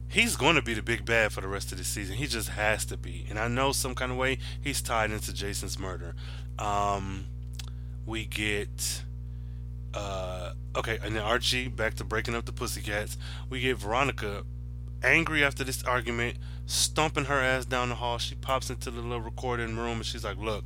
[0.07, 2.15] he's going to be the big bad for the rest of the season.
[2.15, 3.25] He just has to be.
[3.29, 6.15] And I know some kind of way he's tied into Jason's murder.
[6.59, 7.25] Um,
[8.05, 9.03] we get.
[9.93, 13.17] Uh, okay, and then Archie back to breaking up the Pussycats.
[13.49, 14.43] We get Veronica
[15.01, 18.17] angry after this argument, stomping her ass down the hall.
[18.17, 20.65] She pops into the little recording room and she's like, "Look,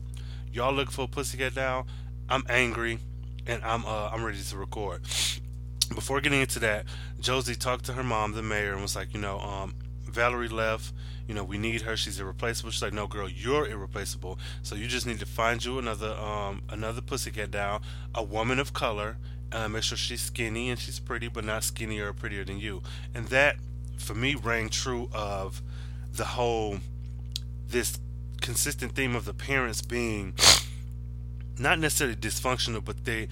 [0.52, 1.88] y'all look for a pussy pussycat doll.
[2.30, 3.00] I'm angry,
[3.48, 5.02] and I'm uh, I'm ready to record.
[5.96, 6.86] Before getting into that,
[7.20, 9.74] Josie talked to her mom, the mayor, and was like, you know, um,
[10.06, 10.94] Valerie left.
[11.28, 11.96] You know, we need her.
[11.96, 12.72] She's irreplaceable.
[12.72, 14.40] She's like, no, girl, you're irreplaceable.
[14.64, 17.82] So you just need to find you another um another pussycat doll,
[18.16, 19.18] a woman of color.
[19.52, 22.84] Uh, make sure she's skinny and she's pretty, but not skinnier or prettier than you.
[23.16, 23.56] And that,
[23.98, 25.64] for me, rang true of
[26.12, 26.78] the whole
[27.68, 28.00] this
[28.42, 30.34] consistent theme of the parents being
[31.60, 33.28] not necessarily dysfunctional, but they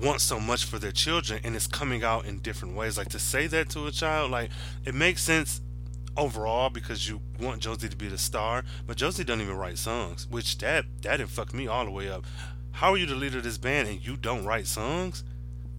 [0.00, 2.98] want so much for their children and it's coming out in different ways.
[2.98, 4.50] Like to say that to a child, like
[4.84, 5.60] it makes sense
[6.16, 10.26] overall because you want Josie to be the star, but Josie doesn't even write songs,
[10.28, 12.24] which that that didn't fuck me all the way up.
[12.72, 15.24] How are you the leader of this band and you don't write songs?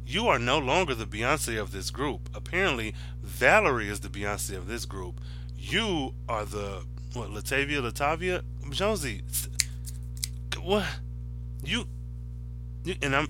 [0.06, 2.30] You are no longer the Beyonce of this group.
[2.34, 5.20] Apparently, Valerie is the Beyonce of this group.
[5.58, 7.30] You are the what?
[7.30, 8.42] Latavia, Latavia,
[8.72, 9.22] Josie.
[10.62, 10.86] What?
[11.64, 11.86] You,
[12.84, 13.28] you and I'm.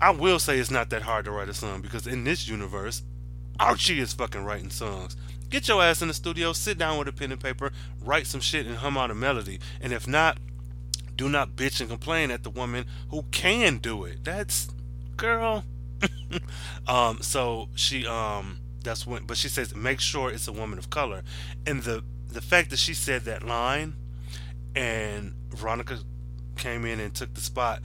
[0.00, 3.02] I will say it's not that hard to write a song because in this universe,
[3.58, 5.16] Archie is fucking writing songs.
[5.50, 8.40] Get your ass in the studio, sit down with a pen and paper, write some
[8.40, 9.58] shit, and hum out a melody.
[9.80, 10.38] And if not,
[11.16, 14.24] do not bitch and complain at the woman who can do it.
[14.24, 14.68] That's
[15.16, 15.64] girl.
[16.86, 20.90] um, so she um that's when but she says make sure it's a woman of
[20.90, 21.22] color.
[21.66, 23.94] And the the fact that she said that line
[24.74, 25.98] and Veronica
[26.56, 27.80] came in and took the spot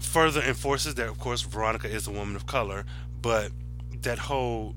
[0.00, 2.84] further enforces that of course Veronica is a woman of color,
[3.20, 3.50] but
[4.02, 4.74] that whole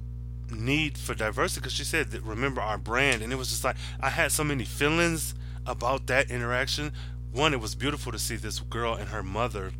[0.49, 3.77] need for diversity because she said that remember our brand and it was just like
[4.01, 5.33] I had so many feelings
[5.65, 6.91] about that interaction.
[7.31, 9.71] One, it was beautiful to see this girl and her mother,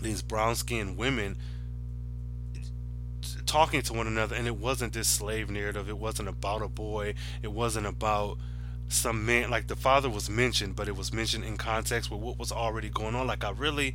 [0.00, 1.36] these brown skinned women
[3.46, 5.88] talking to one another and it wasn't this slave narrative.
[5.88, 7.14] It wasn't about a boy.
[7.42, 8.38] It wasn't about
[8.88, 12.38] some man like the father was mentioned, but it was mentioned in context with what
[12.38, 13.26] was already going on.
[13.26, 13.94] Like I really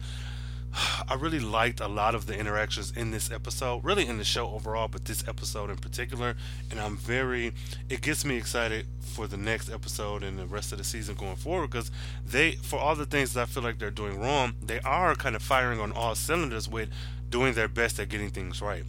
[1.09, 4.49] I really liked a lot of the interactions in this episode, really in the show
[4.49, 6.35] overall, but this episode in particular.
[6.69, 7.53] And I'm very,
[7.89, 11.35] it gets me excited for the next episode and the rest of the season going
[11.35, 11.91] forward because
[12.25, 15.35] they, for all the things that I feel like they're doing wrong, they are kind
[15.35, 16.89] of firing on all cylinders with
[17.29, 18.85] doing their best at getting things right.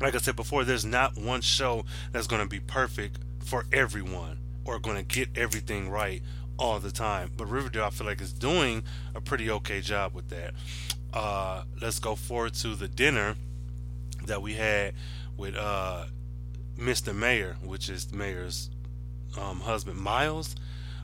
[0.00, 4.38] Like I said before, there's not one show that's going to be perfect for everyone
[4.64, 6.22] or going to get everything right
[6.58, 7.32] all the time.
[7.36, 8.84] But Riverdale, I feel like, is doing
[9.14, 10.54] a pretty okay job with that
[11.14, 13.36] uh, let's go forward to the dinner
[14.26, 14.94] that we had
[15.36, 16.06] with uh,
[16.76, 17.14] Mr.
[17.14, 18.68] Mayor, which is the mayor's
[19.38, 20.56] um, husband, Miles,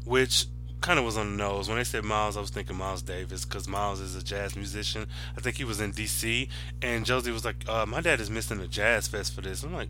[0.05, 0.47] which
[0.81, 1.68] kind of was on the nose.
[1.68, 5.07] When they said Miles, I was thinking Miles Davis because Miles is a jazz musician.
[5.37, 6.49] I think he was in D.C.
[6.83, 9.74] And Josie was like, uh, "My dad is missing a jazz fest for this." I'm
[9.74, 9.89] like,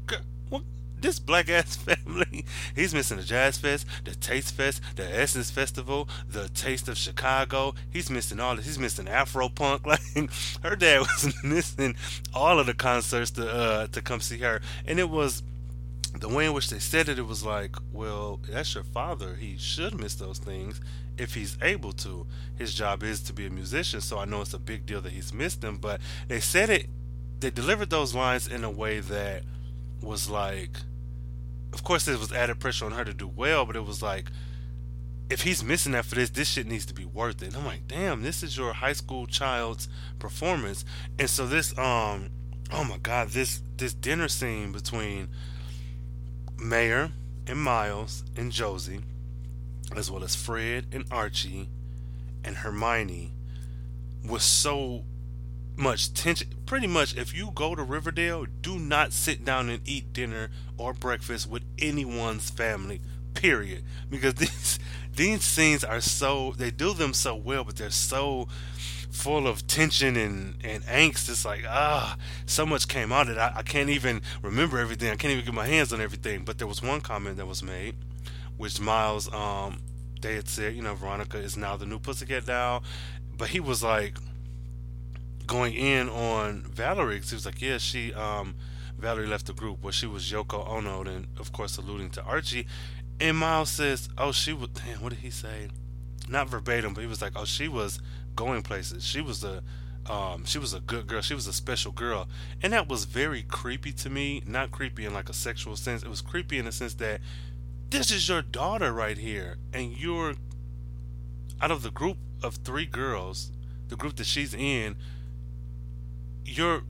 [0.48, 0.62] "What?
[1.00, 6.08] this black ass family, he's missing the Jazz Fest, the Taste Fest, the Essence Festival,
[6.28, 7.74] the Taste of Chicago.
[7.90, 8.66] He's missing all this.
[8.66, 9.86] He's missing Afro Punk.
[9.90, 10.30] Like
[10.62, 11.96] her dad was missing
[12.32, 15.42] all of the concerts to uh, to come see her, and it was
[16.20, 17.18] the way in which they said it.
[17.18, 19.34] It was like, well, that's your father.
[19.34, 20.80] He should miss those things
[21.18, 22.26] if he's able to.
[22.56, 25.12] His job is to be a musician, so I know it's a big deal that
[25.12, 25.78] he's missed them.
[25.78, 26.86] But they said it.
[27.40, 29.42] They delivered those lines in a way that
[30.02, 30.76] was like
[31.72, 34.30] of course, there was added pressure on her to do well, but it was like,
[35.28, 37.48] if he's missing that for this, this shit needs to be worth it.
[37.48, 40.84] And I'm like, damn, this is your high school child's performance.
[41.18, 42.30] And so this, um,
[42.72, 45.28] oh my god, this this dinner scene between
[46.60, 47.12] Mayor
[47.46, 49.00] and Miles and Josie,
[49.96, 51.68] as well as Fred and Archie
[52.44, 53.32] and Hermione,
[54.24, 55.04] was so
[55.76, 56.48] much tension.
[56.66, 60.92] Pretty much, if you go to Riverdale, do not sit down and eat dinner or
[60.92, 63.00] breakfast with anyone's family.
[63.34, 63.82] Period.
[64.08, 64.78] Because these
[65.16, 68.48] these scenes are so they do them so well, but they're so
[69.10, 71.28] full of tension and, and angst.
[71.28, 73.38] It's like, ah, so much came out of it.
[73.38, 75.10] I, I can't even remember everything.
[75.10, 76.44] I can't even get my hands on everything.
[76.44, 77.96] But there was one comment that was made,
[78.56, 79.82] which Miles, um,
[80.20, 82.82] they had said, you know, Veronica is now the new Pussycat Doll.
[83.36, 84.16] But he was like,
[85.50, 88.54] going in on Valerie because he was like, yeah, she um,
[88.96, 89.82] Valerie left the group.
[89.82, 92.66] Well, she was Yoko Ono, and of course alluding to Archie.
[93.18, 94.68] And Miles says, oh, she was.
[94.68, 95.68] Damn, what did he say?
[96.28, 98.00] Not verbatim, but he was like, oh, she was
[98.36, 99.04] going places.
[99.04, 99.62] She was a.
[100.08, 101.20] Um, she was a good girl.
[101.20, 102.26] She was a special girl,
[102.62, 104.42] and that was very creepy to me.
[104.46, 106.02] Not creepy in like a sexual sense.
[106.02, 107.20] It was creepy in the sense that
[107.90, 110.34] this is your daughter right here, and you're
[111.60, 113.52] out of the group of three girls,
[113.88, 114.96] the group that she's in,
[116.44, 116.82] you're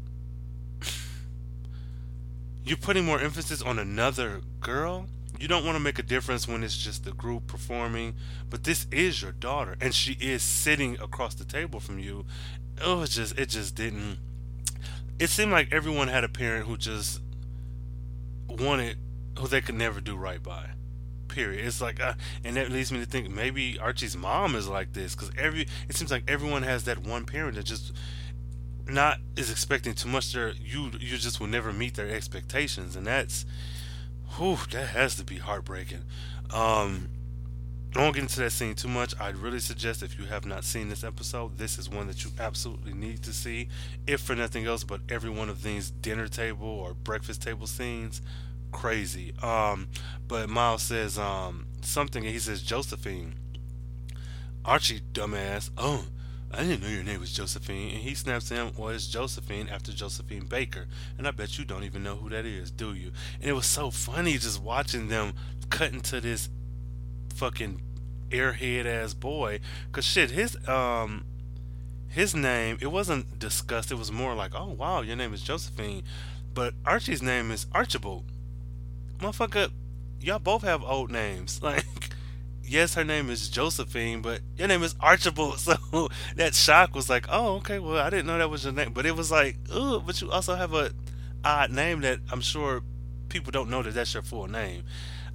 [2.65, 5.07] you're putting more emphasis on another girl.
[5.41, 8.15] You don't want to make a difference when it's just the group performing,
[8.51, 12.27] but this is your daughter, and she is sitting across the table from you.
[12.83, 14.19] Oh, it just it just didn't.
[15.19, 17.23] It seemed like everyone had a parent who just
[18.49, 18.99] wanted
[19.39, 20.73] who they could never do right by.
[21.29, 21.65] Period.
[21.65, 22.15] It's like, uh,
[22.45, 25.97] and that leads me to think maybe Archie's mom is like this because every it
[25.97, 27.93] seems like everyone has that one parent that just
[28.87, 33.07] not is expecting too much there you you just will never meet their expectations and
[33.07, 33.47] that's
[34.37, 36.05] whew, that has to be heartbreaking
[36.53, 37.09] um
[37.95, 39.15] I won't get into that scene too much.
[39.21, 42.31] I'd really suggest if you have not seen this episode, this is one that you
[42.39, 43.69] absolutely need to see.
[44.07, 48.23] If for nothing else, but every one of these dinner table or breakfast table scenes,
[48.71, 49.35] crazy.
[49.43, 49.89] Um,
[50.29, 53.35] but Miles says um, something, and he says Josephine.
[54.65, 55.71] Archie, dumbass.
[55.77, 56.05] Oh,
[56.53, 57.91] I didn't know your name was Josephine.
[57.91, 60.87] And he snaps him, well, it's Josephine after Josephine Baker.
[61.17, 63.13] And I bet you don't even know who that is, do you?
[63.41, 65.35] And it was so funny just watching them
[65.71, 66.49] cut into this
[67.35, 67.81] fucking
[68.31, 69.61] airhead ass boy.
[69.93, 71.25] Cause shit, his um
[72.09, 73.91] his name it wasn't discussed.
[73.91, 76.03] It was more like, oh wow, your name is Josephine,
[76.53, 78.25] but Archie's name is Archibald.
[79.19, 79.71] Motherfucker,
[80.21, 81.61] y'all both have old names.
[81.71, 81.85] Like,
[82.71, 85.59] yes, her name is Josephine, but your name is Archibald.
[85.93, 88.93] So that shock was like, oh okay, well I didn't know that was your name,
[88.93, 90.93] but it was like, oh, but you also have a
[91.45, 92.83] odd name that I'm sure
[93.29, 94.85] people don't know that that's your full name.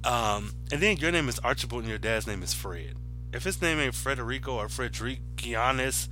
[0.04, 2.94] Um, and then your name is Archibald and your dad's name is Fred.
[3.32, 6.08] If his name ain't Frederico or Frederic Giannis,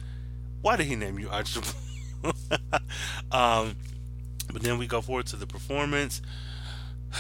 [0.62, 1.75] why did he name you Archibald?
[3.33, 3.77] um,
[4.53, 6.20] but then we go forward to the performance.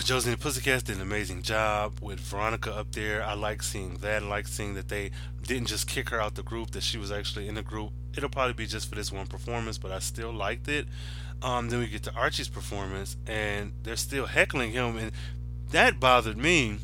[0.02, 3.22] Josie and the Pussycats did an amazing job with Veronica up there.
[3.22, 4.22] I like seeing that.
[4.22, 5.12] Like seeing that they
[5.46, 7.92] didn't just kick her out the group, that she was actually in the group.
[8.16, 10.86] It'll probably be just for this one performance, but I still liked it.
[11.42, 15.12] Um, then we get to Archie's performance, and they're still heckling him, and
[15.70, 16.78] that bothered me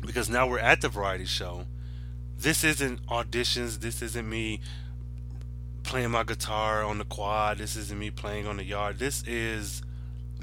[0.00, 1.66] because now we're at the variety show.
[2.38, 3.80] This isn't auditions.
[3.80, 4.60] This isn't me
[5.84, 7.58] playing my guitar on the quad.
[7.58, 8.98] This isn't me playing on the yard.
[8.98, 9.82] This is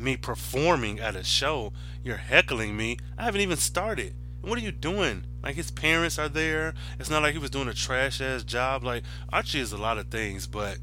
[0.04, 1.74] me performing at a show.
[2.04, 2.98] You're heckling me.
[3.18, 4.14] I haven't even started.
[4.42, 5.26] what are you doing?
[5.42, 6.74] Like his parents are there.
[7.00, 8.84] It's not like he was doing a trash ass job.
[8.84, 10.78] Like Archie is a lot of things, but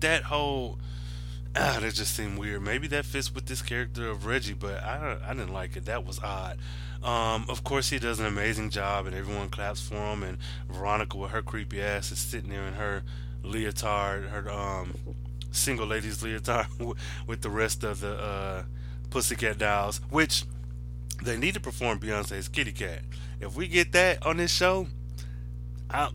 [0.00, 0.78] that whole
[1.56, 2.62] ah, that just seemed weird.
[2.62, 5.84] Maybe that fits with this character of Reggie, but I I didn't like it.
[5.86, 6.58] That was odd.
[7.02, 10.22] Um, of course, he does an amazing job, and everyone claps for him.
[10.22, 10.38] And
[10.68, 13.02] Veronica, with her creepy ass, is sitting there in her
[13.42, 14.94] leotard, her um,
[15.50, 16.66] single ladies leotard,
[17.26, 18.62] with the rest of the uh,
[19.10, 20.44] Pussycat Dolls, which
[21.22, 23.00] they need to perform Beyonce's Kitty Kat.
[23.40, 24.86] If we get that on this show,
[25.90, 26.10] I,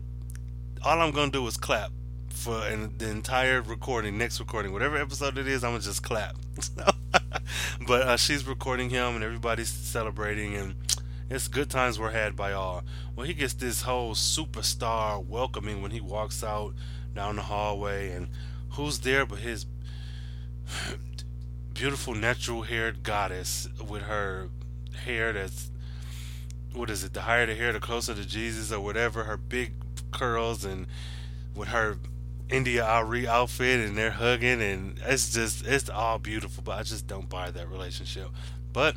[0.84, 1.90] all I'm gonna do is clap
[2.36, 6.36] for the entire recording, next recording, whatever episode it is, I'm gonna just clap.
[7.86, 10.74] but uh, she's recording him, and everybody's celebrating, and
[11.28, 12.84] it's good times were had by all.
[13.16, 16.74] Well, he gets this whole superstar welcoming when he walks out
[17.14, 18.28] down the hallway, and
[18.76, 19.66] who's there but his
[21.74, 24.48] beautiful natural haired goddess with her
[25.04, 25.70] hair that's
[26.76, 27.14] what is it?
[27.14, 29.24] The higher the hair, the closer to Jesus, or whatever.
[29.24, 29.72] Her big
[30.12, 30.86] curls and
[31.54, 31.98] with her
[32.48, 37.28] India.Arie outfit and they're hugging and it's just it's all beautiful but I just don't
[37.28, 38.28] buy that relationship
[38.72, 38.94] but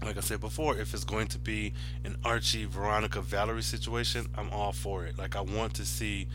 [0.00, 1.72] like I said before if it's going to be
[2.04, 6.28] an Archie Veronica Valerie situation I'm all for it like I want to see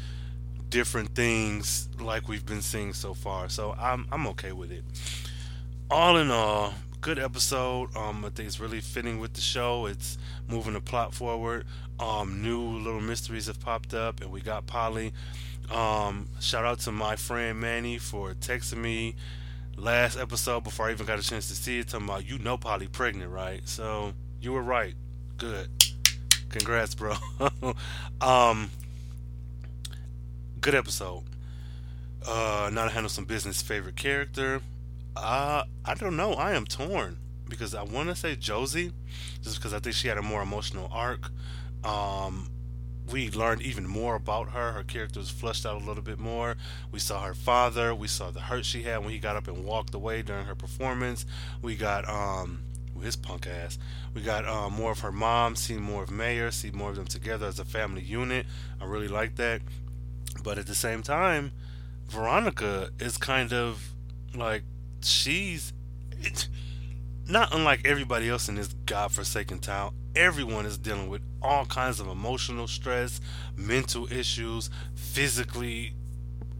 [0.73, 4.83] different things like we've been seeing so far so I'm I'm okay with it
[5.91, 10.17] all in all good episode um I think it's really fitting with the show it's
[10.47, 11.65] moving the plot forward
[11.99, 15.13] um new little mysteries have popped up and we got Polly
[15.71, 19.15] um, shout out to my friend Manny for texting me
[19.77, 21.87] last episode before I even got a chance to see it.
[21.87, 23.61] Talking about you know Polly pregnant, right?
[23.65, 24.95] So you were right.
[25.37, 25.69] Good.
[26.49, 27.15] Congrats, bro.
[28.21, 28.69] um,
[30.63, 31.23] good episode.
[32.25, 34.61] Uh, now to handle some business favorite character.
[35.13, 36.35] Uh, I don't know.
[36.35, 37.17] I am torn
[37.49, 38.93] because I want to say Josie,
[39.41, 41.31] just because I think she had a more emotional arc.
[41.83, 42.49] Um,
[43.11, 44.71] we learned even more about her.
[44.71, 46.55] Her character was fleshed out a little bit more.
[46.93, 47.93] We saw her father.
[47.93, 50.55] We saw the hurt she had when he got up and walked away during her
[50.55, 51.25] performance.
[51.61, 52.63] We got um
[53.03, 53.77] his punk ass.
[54.13, 57.05] We got um, more of her mom, see more of Mayor, see more of them
[57.05, 58.45] together as a family unit.
[58.81, 59.61] I really like that.
[60.41, 61.51] But at the same time,
[62.07, 63.91] Veronica is kind of
[64.35, 64.63] like
[65.01, 65.73] she's
[67.27, 72.07] not unlike everybody else in this godforsaken town everyone is dealing with all kinds of
[72.07, 73.19] emotional stress,
[73.55, 75.93] mental issues, physically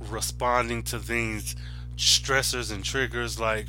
[0.09, 1.55] responding to things,
[1.95, 3.39] stressors and triggers.
[3.39, 3.67] Like,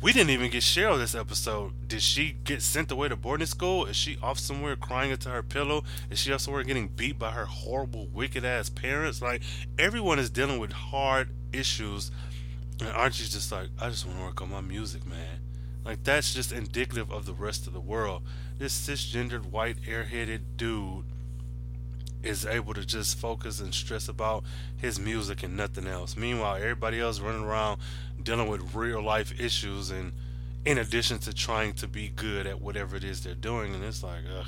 [0.00, 1.88] we didn't even get Cheryl this episode.
[1.88, 3.84] Did she get sent away to boarding school?
[3.84, 5.84] Is she off somewhere crying into her pillow?
[6.10, 9.20] Is she off somewhere getting beat by her horrible, wicked ass parents?
[9.20, 9.42] Like,
[9.78, 12.10] everyone is dealing with hard issues.
[12.80, 15.40] And Archie's just like, I just want to work on my music, man.
[15.84, 18.22] Like, that's just indicative of the rest of the world
[18.60, 21.06] this cisgendered white airheaded dude
[22.22, 24.44] is able to just focus and stress about
[24.76, 26.16] his music and nothing else.
[26.16, 27.80] Meanwhile, everybody else running around
[28.22, 30.12] dealing with real life issues and
[30.64, 34.02] in addition to trying to be good at whatever it is they're doing and it's
[34.02, 34.46] like ugh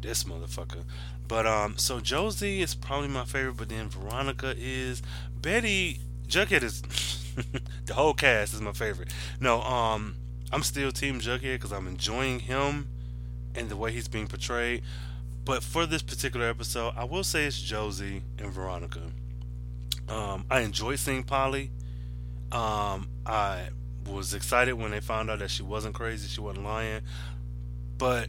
[0.00, 0.84] this motherfucker.
[1.28, 5.02] But um so Josie is probably my favorite, but then Veronica is
[5.40, 6.82] Betty Jughead is
[7.86, 9.12] the whole cast is my favorite.
[9.40, 10.16] No, um
[10.52, 12.88] I'm still Team Jughead because I'm enjoying him
[13.54, 14.82] and the way he's being portrayed.
[15.44, 19.02] But for this particular episode, I will say it's Josie and Veronica.
[20.08, 21.70] Um, I enjoyed seeing Polly.
[22.50, 23.68] Um, I
[24.06, 27.02] was excited when they found out that she wasn't crazy, she wasn't lying.
[27.98, 28.28] But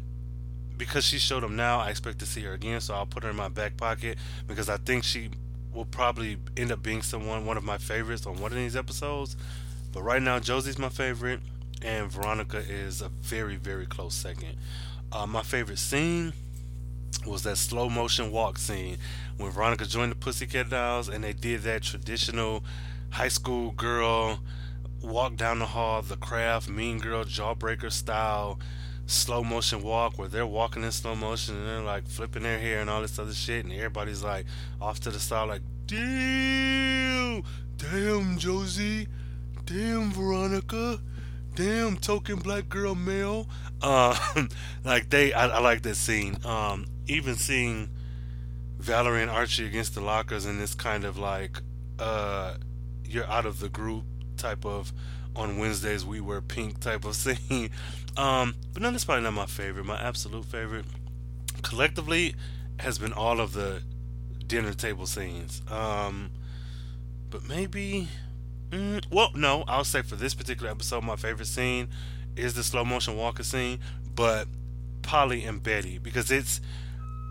[0.77, 3.29] because she showed them now, I expect to see her again, so I'll put her
[3.29, 5.29] in my back pocket because I think she
[5.73, 9.37] will probably end up being someone one of my favorites on one of these episodes.
[9.93, 11.39] But right now, Josie's my favorite,
[11.81, 14.57] and Veronica is a very, very close second.
[15.11, 16.33] Uh, my favorite scene
[17.25, 18.97] was that slow motion walk scene
[19.37, 22.63] when Veronica joined the Pussycat Dolls and they did that traditional
[23.11, 24.39] high school girl
[25.01, 28.59] walk down the hall, the craft, mean girl, jawbreaker style
[29.07, 32.81] slow motion walk where they're walking in slow motion and they're like flipping their hair
[32.81, 34.45] and all this other shit and everybody's like
[34.81, 37.43] off to the side like damn
[37.77, 39.07] damn Josie
[39.65, 40.99] damn Veronica
[41.53, 43.47] damn token black girl male.
[43.81, 44.17] Uh,
[44.83, 46.37] like they I, I like that scene.
[46.43, 47.89] Um even seeing
[48.77, 51.59] Valerie and Archie against the lockers in this kind of like
[51.99, 52.55] uh
[53.05, 54.03] you're out of the group
[54.37, 54.91] type of
[55.35, 57.69] on Wednesdays we wear pink type of scene.
[58.17, 59.85] Um, but no, that's probably not my favorite.
[59.85, 60.85] My absolute favorite,
[61.61, 62.35] collectively,
[62.79, 63.81] has been all of the
[64.47, 65.61] dinner table scenes.
[65.69, 66.31] Um,
[67.29, 68.07] but maybe,
[68.69, 71.89] mm, well, no, I'll say for this particular episode, my favorite scene
[72.35, 73.79] is the slow motion walker scene.
[74.13, 74.47] But
[75.01, 76.61] Polly and Betty, because it's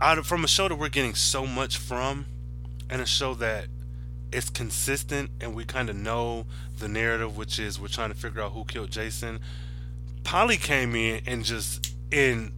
[0.01, 2.27] out of, from a show that we're getting so much from,
[2.91, 3.67] and a show that
[4.33, 6.47] it's consistent and we kind of know
[6.79, 9.41] the narrative, which is we're trying to figure out who killed Jason.
[10.25, 12.53] Polly came in and just in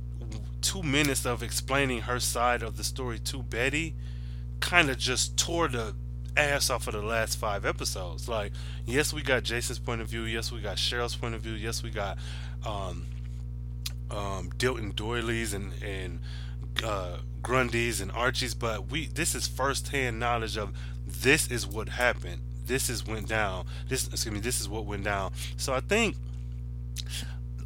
[0.62, 3.94] two minutes of explaining her side of the story to Betty,
[4.60, 5.94] kind of just tore the
[6.36, 8.28] ass off of the last five episodes.
[8.28, 8.52] Like,
[8.86, 10.22] yes, we got Jason's point of view.
[10.22, 11.52] Yes, we got Cheryl's point of view.
[11.52, 12.18] Yes, we got
[12.64, 13.06] um,
[14.10, 16.20] um, Dilton Doiley's and and
[16.84, 18.54] uh, Grundy's and Archie's.
[18.54, 20.72] But we this is firsthand knowledge of
[21.06, 22.40] this is what happened.
[22.64, 23.66] This is went down.
[23.88, 24.40] This excuse me.
[24.40, 25.32] This is what went down.
[25.56, 26.16] So I think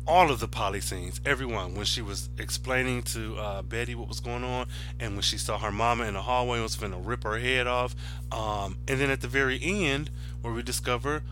[0.06, 4.20] all of the Polly scenes, everyone, when she was explaining to uh, Betty what was
[4.20, 4.66] going on,
[4.98, 7.66] and when she saw her mama in the hallway and was to rip her head
[7.66, 7.94] off,
[8.32, 11.22] um, and then at the very end, where we discover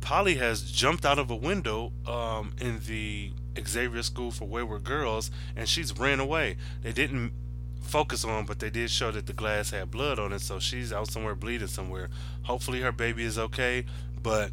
[0.00, 5.30] Polly has jumped out of a window um, in the Xavier School for Wayward Girls,
[5.56, 6.56] and she's ran away.
[6.82, 7.32] They didn't
[7.82, 10.92] focus on, but they did show that the glass had blood on it, so she's
[10.92, 12.08] out somewhere bleeding somewhere.
[12.42, 13.84] Hopefully her baby is okay,
[14.22, 14.50] but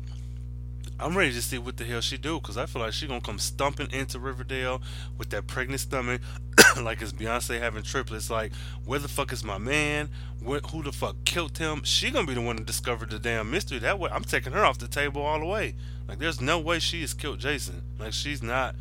[0.99, 3.21] I'm ready to see what the hell she do because I feel like she gonna
[3.21, 4.81] come stumping into Riverdale
[5.17, 6.21] with that pregnant stomach,
[6.81, 8.29] like it's Beyonce having triplets.
[8.31, 8.51] Like,
[8.83, 10.09] where the fuck is my man?
[10.41, 11.83] Where, who the fuck killed him?
[11.83, 13.77] She gonna be the one to discover the damn mystery.
[13.79, 15.75] That way, I'm taking her off the table all the way.
[16.07, 17.83] Like, there's no way she has killed Jason.
[17.99, 18.75] Like, she's not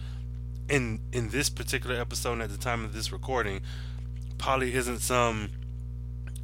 [0.68, 3.60] in in this particular episode at the time of this recording.
[4.38, 5.50] Polly isn't some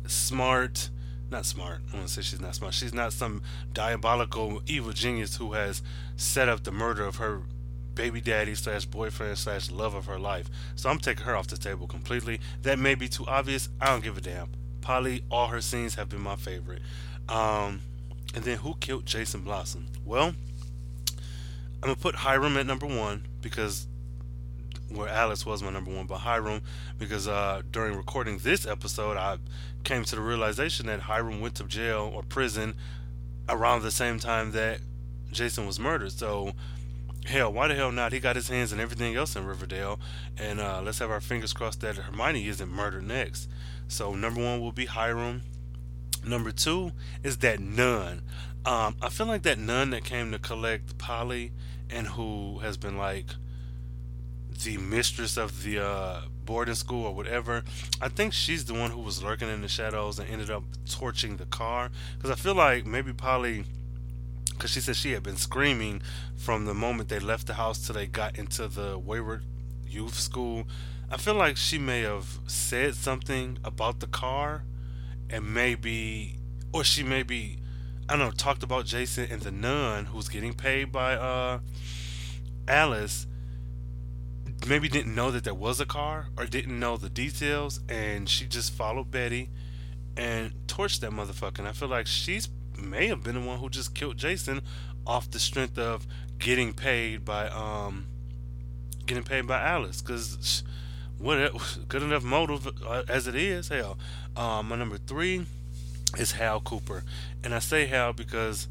[0.06, 0.90] smart,
[1.32, 1.80] not smart.
[1.92, 2.74] I want to say she's not smart.
[2.74, 5.82] She's not some diabolical evil genius who has
[6.16, 7.42] set up the murder of her
[7.94, 10.48] baby daddy slash boyfriend slash love of her life.
[10.76, 12.40] So I'm taking her off the table completely.
[12.62, 13.68] That may be too obvious.
[13.80, 14.50] I don't give a damn.
[14.80, 16.82] Polly, all her scenes have been my favorite.
[17.28, 17.80] Um,
[18.34, 19.88] and then who killed Jason Blossom?
[20.04, 20.34] Well,
[21.82, 23.86] I'm gonna put Hiram at number one because
[24.94, 26.62] where Alice was my number one, but Hiram,
[26.98, 29.38] because uh, during recording this episode, I
[29.84, 32.74] came to the realization that Hiram went to jail or prison
[33.48, 34.80] around the same time that
[35.30, 36.12] Jason was murdered.
[36.12, 36.52] So,
[37.26, 38.12] hell, why the hell not?
[38.12, 39.98] He got his hands in everything else in Riverdale,
[40.38, 43.48] and uh, let's have our fingers crossed that Hermione isn't murdered next.
[43.88, 45.42] So, number one will be Hiram.
[46.24, 46.92] Number two
[47.24, 48.22] is that nun.
[48.64, 51.50] Um, I feel like that nun that came to collect Polly
[51.90, 53.26] and who has been like
[54.64, 57.62] the mistress of the uh, boarding school or whatever.
[58.00, 61.36] I think she's the one who was lurking in the shadows and ended up torching
[61.36, 61.90] the car.
[62.16, 63.64] Because I feel like maybe Polly,
[64.50, 66.02] because she said she had been screaming
[66.36, 69.44] from the moment they left the house till they got into the Wayward
[69.86, 70.64] Youth School.
[71.10, 74.64] I feel like she may have said something about the car
[75.28, 76.38] and maybe,
[76.72, 77.58] or she maybe,
[78.08, 81.60] I don't know, talked about Jason and the nun who's getting paid by uh,
[82.68, 83.26] Alice
[84.66, 88.46] maybe didn't know that there was a car or didn't know the details and she
[88.46, 89.50] just followed Betty
[90.16, 91.60] and torched that motherfucker.
[91.60, 92.48] And I feel like she's
[92.78, 94.60] may have been the one who just killed Jason
[95.06, 96.06] off the strength of
[96.38, 98.06] getting paid by um
[99.06, 100.00] getting paid by Alice.
[100.00, 100.62] Cuz
[101.18, 101.52] what
[101.88, 103.98] good enough motive uh, as it is hell.
[104.36, 105.44] Um my number 3
[106.18, 107.04] is Hal Cooper.
[107.42, 108.68] And I say Hal because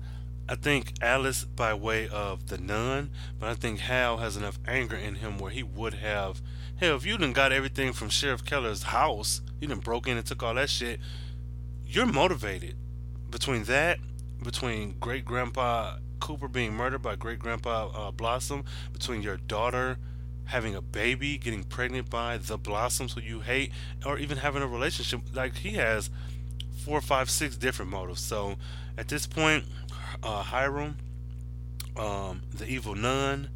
[0.51, 4.97] I think Alice by way of the nun, but I think Hal has enough anger
[4.97, 6.41] in him where he would have.
[6.75, 10.25] Hell, if you done got everything from Sheriff Keller's house, you done broke in and
[10.25, 10.99] took all that shit,
[11.85, 12.75] you're motivated.
[13.29, 13.99] Between that,
[14.43, 19.99] between great grandpa Cooper being murdered by great grandpa uh, Blossom, between your daughter
[20.43, 23.71] having a baby, getting pregnant by the Blossoms who you hate,
[24.05, 26.09] or even having a relationship, like he has
[26.83, 28.19] four, five, six different motives.
[28.19, 28.57] So
[28.97, 29.63] at this point,
[30.23, 30.97] uh, Hiram,
[31.95, 33.49] um, the evil nun,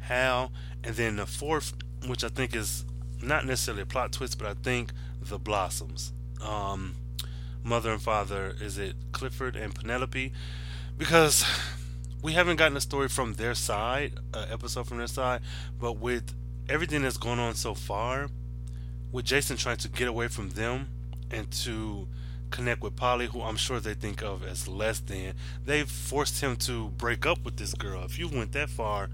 [0.00, 0.52] Hal,
[0.84, 1.74] and then the fourth,
[2.06, 2.84] which I think is
[3.22, 6.12] not necessarily a plot twist, but I think the Blossoms.
[6.40, 6.94] Um,
[7.62, 10.32] mother and father, is it Clifford and Penelope?
[10.96, 11.44] Because
[12.22, 15.40] we haven't gotten a story from their side, an episode from their side,
[15.78, 16.34] but with
[16.68, 18.28] everything that's going on so far,
[19.12, 20.88] with Jason trying to get away from them
[21.30, 22.08] and to
[22.50, 25.34] connect with Polly, who I'm sure they think of as less than,
[25.64, 28.04] they've forced him to break up with this girl.
[28.04, 29.08] If you went that far,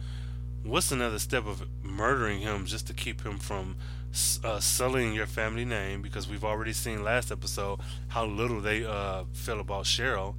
[0.65, 3.77] what's another step of murdering him just to keep him from
[4.45, 6.03] uh, sullying your family name?
[6.03, 10.35] Because we've already seen last episode how little they uh, feel about Cheryl.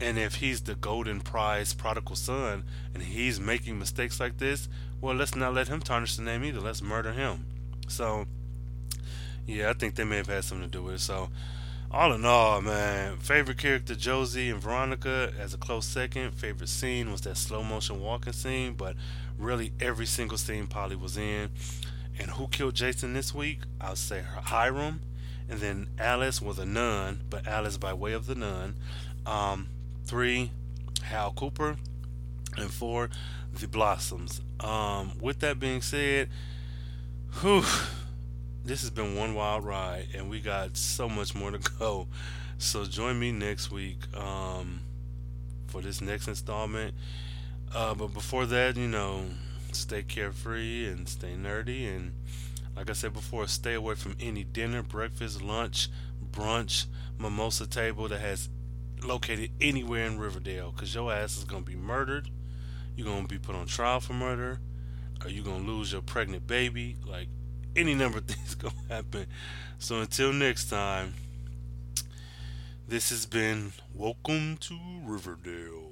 [0.00, 2.64] And if he's the golden prize prodigal son
[2.94, 4.68] and he's making mistakes like this,
[5.00, 6.60] well, let's not let him tarnish the name either.
[6.60, 7.44] Let's murder him.
[7.88, 8.26] So,
[9.46, 11.00] yeah, I think they may have had something to do with it.
[11.00, 11.28] So,
[11.92, 16.32] all in all, man, favorite character Josie and Veronica as a close second.
[16.32, 18.94] Favorite scene was that slow motion walking scene, but
[19.36, 21.50] really every single scene Polly was in.
[22.18, 23.60] And who killed Jason this week?
[23.80, 25.00] I'll say Hiram,
[25.48, 28.76] and then Alice was a nun, but Alice by way of the nun.
[29.26, 29.68] Um,
[30.04, 30.52] three,
[31.02, 31.76] Hal Cooper,
[32.56, 33.10] and four,
[33.52, 34.40] the Blossoms.
[34.60, 36.28] Um, with that being said,
[37.40, 37.64] whew
[38.64, 42.08] this has been one wild ride, and we got so much more to go.
[42.58, 44.80] So join me next week um,
[45.68, 46.94] for this next installment.
[47.74, 49.24] Uh, but before that, you know,
[49.72, 51.88] stay carefree and stay nerdy.
[51.88, 52.12] And
[52.76, 55.88] like I said before, stay away from any dinner, breakfast, lunch,
[56.30, 56.86] brunch,
[57.18, 58.48] mimosa table that has
[59.02, 60.72] located anywhere in Riverdale.
[60.72, 62.28] Because your ass is going to be murdered.
[62.96, 64.60] You're going to be put on trial for murder.
[65.24, 66.96] Or you're going to lose your pregnant baby.
[67.06, 67.28] Like,
[67.76, 69.26] any number of things gonna happen.
[69.78, 71.14] So until next time,
[72.88, 75.89] this has been Welcome to Riverdale.